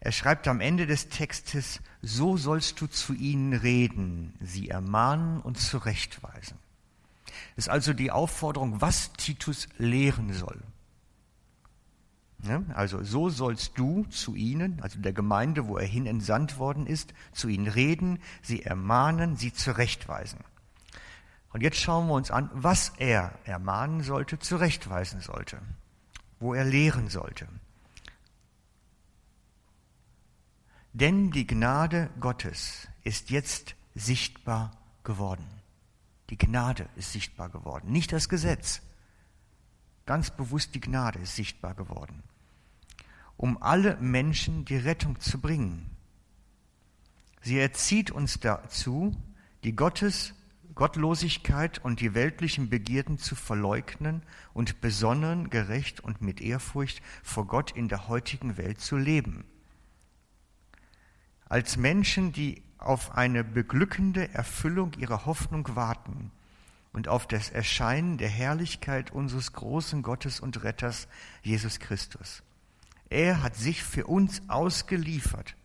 Er 0.02 0.12
schreibt 0.12 0.48
am 0.48 0.62
Ende 0.62 0.88
des 0.88 1.10
Textes, 1.10 1.82
so 2.02 2.38
sollst 2.38 2.80
du 2.80 2.88
zu 2.88 3.14
ihnen 3.14 3.54
reden, 3.54 4.34
sie 4.40 4.70
ermahnen 4.70 5.42
und 5.42 5.60
zurechtweisen. 5.60 6.58
Das 7.56 7.66
ist 7.66 7.70
also 7.70 7.94
die 7.94 8.12
Aufforderung, 8.12 8.82
was 8.82 9.12
Titus 9.14 9.68
lehren 9.78 10.34
soll. 10.34 10.62
Also 12.74 13.04
so 13.04 13.30
sollst 13.30 13.78
du 13.78 14.06
zu 14.06 14.34
ihnen, 14.34 14.82
also 14.82 15.00
der 15.00 15.12
Gemeinde, 15.12 15.68
wo 15.68 15.78
er 15.78 15.86
hin 15.86 16.06
entsandt 16.06 16.58
worden 16.58 16.88
ist, 16.88 17.14
zu 17.34 17.50
ihnen 17.50 17.68
reden, 17.68 18.20
sie 18.42 18.64
ermahnen, 18.64 19.36
sie 19.36 19.52
zurechtweisen. 19.52 20.40
Und 21.52 21.62
jetzt 21.62 21.78
schauen 21.78 22.08
wir 22.08 22.14
uns 22.14 22.32
an, 22.32 22.50
was 22.54 22.94
er 22.98 23.34
ermahnen 23.44 24.04
sollte, 24.04 24.40
zurechtweisen 24.40 25.20
sollte, 25.20 25.60
wo 26.40 26.54
er 26.54 26.64
lehren 26.64 27.10
sollte. 27.10 27.48
Denn 30.94 31.32
die 31.32 31.46
Gnade 31.46 32.10
Gottes 32.20 32.88
ist 33.04 33.30
jetzt 33.30 33.76
sichtbar 33.96 34.72
geworden. 35.04 35.46
Die 36.30 36.38
Gnade 36.38 36.88
ist 36.96 37.12
sichtbar 37.12 37.50
geworden, 37.50 37.92
nicht 37.92 38.12
das 38.12 38.30
Gesetz. 38.30 38.82
Ganz 40.06 40.32
bewusst 40.32 40.74
die 40.74 40.82
Gnade 40.82 41.20
ist 41.20 41.36
sichtbar 41.36 41.76
geworden, 41.76 42.24
um 43.38 43.62
alle 43.62 43.98
Menschen 43.98 44.66
die 44.66 44.78
Rettung 44.78 45.20
zu 45.20 45.40
bringen. 45.40 45.90
Sie 47.42 47.60
erzieht 47.60 48.12
uns 48.12 48.40
dazu, 48.40 49.16
die 49.64 49.76
Gottes 49.76 50.34
Gottlosigkeit 50.76 51.80
und 51.80 52.00
die 52.00 52.14
weltlichen 52.14 52.70
Begierden 52.70 53.18
zu 53.18 53.36
verleugnen 53.36 54.24
und 54.54 54.82
besonnen, 54.82 55.50
gerecht 55.50 56.00
und 56.00 56.22
mit 56.22 56.42
Ehrfurcht 56.42 57.02
vor 57.22 57.48
Gott 57.48 57.72
in 57.72 57.90
der 57.90 58.08
heutigen 58.08 58.58
Welt 58.58 58.80
zu 58.80 58.98
leben. 58.98 59.46
Als 61.50 61.78
Menschen, 61.78 62.32
die 62.32 62.64
auf 62.78 63.18
eine 63.18 63.44
beglückende 63.44 64.34
Erfüllung 64.34 64.94
ihrer 64.94 65.26
Hoffnung 65.26 65.76
warten, 65.76 66.32
und 66.92 67.08
auf 67.08 67.28
das 67.28 67.50
Erscheinen 67.50 68.18
der 68.18 68.30
Herrlichkeit 68.30 69.12
unseres 69.12 69.54
großen 69.54 70.02
Gottes 70.02 70.40
und 70.40 70.64
Retters 70.64 71.08
Jesus 71.44 71.80
Christus. 71.80 72.44
Er 73.10 73.42
hat 73.42 73.56
sich 73.56 73.84
für 73.84 74.08
uns 74.08 74.42
ausgeliefert, 74.50 75.56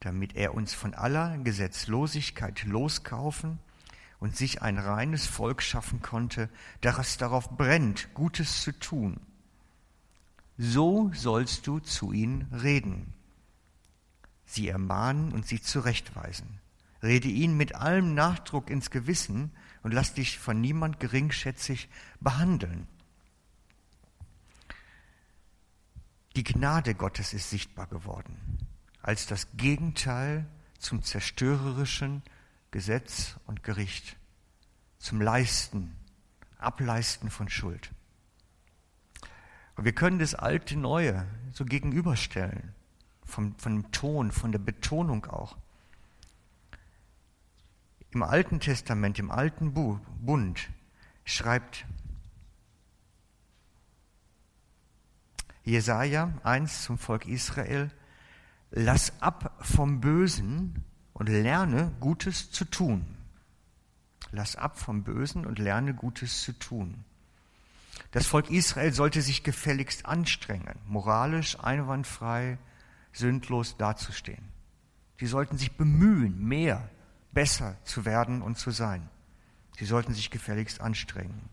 damit 0.00 0.36
er 0.36 0.54
uns 0.54 0.74
von 0.74 0.94
aller 0.94 1.38
Gesetzlosigkeit 1.38 2.64
loskaufen 2.64 3.58
und 4.20 4.36
sich 4.36 4.62
ein 4.62 4.78
reines 4.78 5.26
Volk 5.26 5.62
schaffen 5.62 6.02
konnte, 6.02 6.48
das 6.80 7.18
darauf 7.18 7.50
brennt, 7.50 8.12
Gutes 8.14 8.62
zu 8.62 8.72
tun. 8.72 9.20
So 10.56 11.10
sollst 11.14 11.66
du 11.66 11.78
zu 11.78 12.12
ihnen 12.12 12.48
reden, 12.52 13.14
sie 14.48 14.68
ermahnen 14.68 15.32
und 15.32 15.46
sie 15.46 15.60
zurechtweisen. 15.60 16.60
Rede 17.02 17.28
ihnen 17.28 17.56
mit 17.56 17.74
allem 17.74 18.14
Nachdruck 18.14 18.70
ins 18.70 18.90
Gewissen 18.90 19.52
und 19.82 19.92
lass 19.92 20.14
dich 20.14 20.38
von 20.38 20.60
niemand 20.60 20.98
geringschätzig 21.00 21.88
behandeln. 22.20 22.88
Die 26.34 26.44
Gnade 26.44 26.94
Gottes 26.94 27.34
ist 27.34 27.50
sichtbar 27.50 27.86
geworden 27.86 28.36
als 29.08 29.26
das 29.26 29.48
Gegenteil 29.56 30.44
zum 30.78 31.02
zerstörerischen 31.02 32.22
Gesetz 32.70 33.36
und 33.46 33.62
Gericht, 33.62 34.16
zum 34.98 35.20
Leisten, 35.20 35.96
Ableisten 36.58 37.30
von 37.30 37.48
Schuld. 37.48 37.90
Und 39.76 39.84
wir 39.84 39.94
können 39.94 40.18
das 40.18 40.34
alte 40.34 40.76
Neue 40.76 41.26
so 41.52 41.64
gegenüberstellen, 41.64 42.74
vom, 43.28 43.54
von 43.56 43.72
dem 43.82 43.92
Ton, 43.92 44.32
von 44.32 44.52
der 44.52 44.58
Betonung 44.58 45.26
auch. 45.26 45.56
Im 48.10 48.22
Alten 48.22 48.58
Testament, 48.58 49.18
im 49.18 49.30
Alten 49.30 49.74
Bund 49.74 50.68
schreibt 51.24 51.84
Jesaja 55.62 56.32
1 56.42 56.84
zum 56.84 56.96
Volk 56.96 57.26
Israel, 57.26 57.90
lass 58.70 59.20
ab 59.20 59.58
vom 59.60 60.00
Bösen 60.00 60.82
und 61.12 61.28
lerne 61.28 61.92
Gutes 62.00 62.50
zu 62.50 62.64
tun. 62.64 63.04
Lass 64.30 64.56
ab 64.56 64.78
vom 64.78 65.04
Bösen 65.04 65.44
und 65.44 65.58
lerne 65.58 65.94
Gutes 65.94 66.42
zu 66.42 66.52
tun. 66.52 67.04
Das 68.12 68.26
Volk 68.26 68.50
Israel 68.50 68.92
sollte 68.94 69.20
sich 69.20 69.42
gefälligst 69.42 70.06
anstrengen, 70.06 70.78
moralisch 70.86 71.58
einwandfrei, 71.60 72.58
sündlos 73.18 73.76
dazustehen. 73.76 74.48
Sie 75.18 75.26
sollten 75.26 75.58
sich 75.58 75.72
bemühen, 75.76 76.46
mehr 76.46 76.88
besser 77.32 77.76
zu 77.84 78.04
werden 78.04 78.40
und 78.40 78.56
zu 78.56 78.70
sein. 78.70 79.08
Sie 79.78 79.84
sollten 79.84 80.14
sich 80.14 80.30
gefälligst 80.30 80.80
anstrengen. 80.80 81.48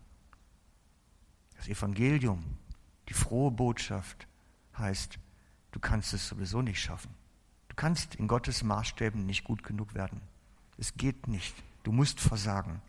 Das 1.57 1.67
Evangelium, 1.67 2.43
die 3.09 3.13
frohe 3.13 3.51
Botschaft 3.51 4.27
heißt, 4.77 5.19
du 5.71 5.79
kannst 5.79 6.13
es 6.13 6.27
sowieso 6.27 6.61
nicht 6.61 6.79
schaffen. 6.79 7.13
Du 7.69 7.75
kannst 7.75 8.15
in 8.15 8.27
Gottes 8.27 8.63
Maßstäben 8.63 9.25
nicht 9.25 9.43
gut 9.43 9.63
genug 9.63 9.93
werden. 9.95 10.21
Es 10.77 10.95
geht 10.95 11.27
nicht. 11.27 11.55
Du 11.83 11.91
musst 11.91 12.19
versagen. 12.19 12.81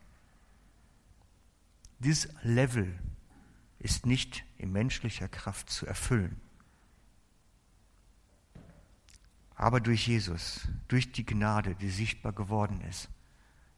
Dieses 1.99 2.29
Level 2.43 2.99
ist 3.79 4.07
nicht 4.07 4.45
in 4.59 4.73
menschlicher 4.73 5.29
Kraft 5.29 5.71
zu 5.71 5.87
erfüllen. 5.87 6.41
Aber 9.57 9.81
durch 9.81 10.07
Jesus, 10.07 10.69
durch 10.87 11.12
die 11.12 11.25
Gnade, 11.25 11.75
die 11.75 11.88
sichtbar 11.88 12.33
geworden 12.33 12.83
ist, 12.83 13.09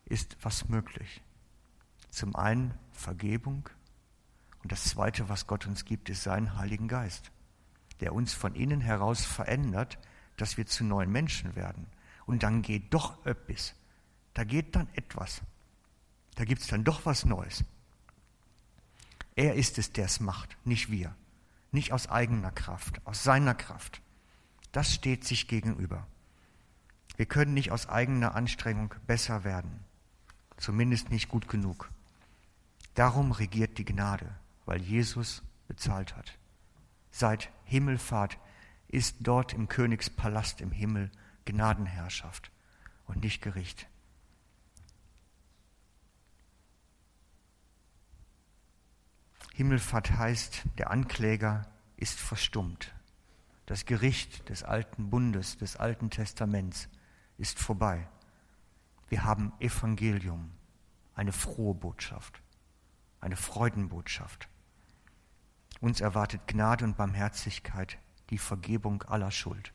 ist 0.05 0.37
was 0.43 0.69
möglich. 0.69 1.23
Zum 2.11 2.35
einen 2.35 2.75
Vergebung 2.93 3.69
und 4.63 4.73
das 4.73 4.85
Zweite, 4.85 5.29
was 5.29 5.47
Gott 5.47 5.67
uns 5.67 5.85
gibt, 5.85 6.09
ist 6.09 6.25
seinen 6.25 6.59
Heiligen 6.59 6.89
Geist, 6.89 7.31
der 8.01 8.13
uns 8.13 8.35
von 8.35 8.55
innen 8.55 8.81
heraus 8.81 9.25
verändert, 9.25 9.99
dass 10.37 10.57
wir 10.57 10.67
zu 10.67 10.85
neuen 10.85 11.13
Menschen 11.13 11.55
werden. 11.55 11.87
Und 12.27 12.43
dann 12.43 12.63
geht 12.63 12.93
doch 12.93 13.25
etwas. 13.25 13.75
Da 14.35 14.45
geht 14.45 14.75
dann 14.75 14.89
etwas. 14.95 15.43
Da 16.35 16.45
gibt 16.45 16.63
es 16.63 16.69
dann 16.69 16.85
doch 16.85 17.07
was 17.07 17.25
Neues. 17.25 17.65
Er 19.37 19.55
ist 19.55 19.79
es, 19.79 19.93
der 19.93 20.07
es 20.07 20.19
macht, 20.19 20.57
nicht 20.65 20.91
wir. 20.91 21.15
Nicht 21.71 21.93
aus 21.93 22.09
eigener 22.09 22.51
Kraft, 22.51 23.01
aus 23.07 23.23
seiner 23.23 23.55
Kraft. 23.55 24.03
Das 24.73 24.95
steht 24.95 25.25
sich 25.25 25.49
gegenüber. 25.49 26.07
Wir 27.17 27.27
können 27.27 27.55
nicht 27.55 27.73
aus 27.73 27.89
eigener 27.89 28.35
Anstrengung 28.35 28.95
besser 29.07 29.45
werden, 29.45 29.85
zumindest 30.57 31.11
nicht 31.11 31.29
gut 31.29 31.49
genug. 31.49 31.91
Darum 32.95 33.33
regiert 33.33 33.79
die 33.79 33.85
Gnade, 33.85 34.35
weil 34.67 34.81
Jesus 34.81 35.43
bezahlt 35.67 36.17
hat. 36.17 36.39
Seit 37.11 37.51
Himmelfahrt 37.65 38.39
ist 38.89 39.17
dort 39.21 39.53
im 39.53 39.69
Königspalast 39.69 40.61
im 40.61 40.71
Himmel 40.71 41.11
Gnadenherrschaft 41.45 42.51
und 43.07 43.23
nicht 43.23 43.43
Gericht. 43.43 43.89
Himmelfahrt 49.55 50.13
heißt, 50.13 50.63
der 50.79 50.91
Ankläger 50.91 51.67
ist 51.97 52.21
verstummt. 52.21 52.95
Das 53.69 53.85
Gericht 53.85 54.49
des 54.49 54.63
alten 54.63 55.11
Bundes, 55.11 55.59
des 55.59 55.77
alten 55.77 56.09
Testaments 56.09 56.89
ist 57.37 57.59
vorbei. 57.59 58.09
Wir 59.11 59.25
haben 59.25 59.53
Evangelium, 59.59 60.53
eine 61.15 61.33
frohe 61.33 61.75
Botschaft, 61.75 62.41
eine 63.21 63.37
Freudenbotschaft. 63.37 64.49
Uns 65.83 66.01
erwartet 66.01 66.47
Gnade 66.47 66.83
und 66.87 66.97
Barmherzigkeit, 66.97 67.99
die 68.31 68.39
Vergebung 68.39 69.03
aller 69.03 69.31
Schuld 69.31 69.75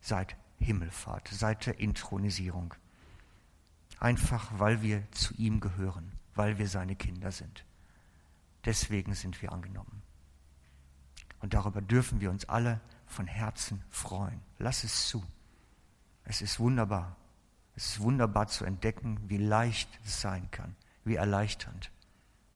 seit 0.00 0.34
Himmelfahrt, 0.56 1.28
seit 1.28 1.66
der 1.66 1.80
Intronisierung. 1.80 2.72
Einfach 4.00 4.58
weil 4.58 4.80
wir 4.80 5.02
zu 5.10 5.34
ihm 5.34 5.60
gehören, 5.60 6.12
weil 6.34 6.56
wir 6.56 6.66
seine 6.66 6.96
Kinder 6.96 7.30
sind. 7.30 7.66
Deswegen 8.64 9.12
sind 9.12 9.42
wir 9.42 9.52
angenommen. 9.52 10.00
Und 11.40 11.52
darüber 11.52 11.82
dürfen 11.82 12.22
wir 12.22 12.30
uns 12.30 12.48
alle 12.48 12.80
von 13.08 13.26
Herzen 13.26 13.82
freuen. 13.90 14.40
Lass 14.58 14.84
es 14.84 15.08
zu. 15.08 15.24
Es 16.24 16.42
ist 16.42 16.60
wunderbar. 16.60 17.16
Es 17.74 17.86
ist 17.86 18.00
wunderbar 18.00 18.48
zu 18.48 18.64
entdecken, 18.64 19.18
wie 19.28 19.38
leicht 19.38 19.88
es 20.04 20.20
sein 20.20 20.50
kann, 20.50 20.74
wie 21.04 21.14
erleichternd. 21.14 21.90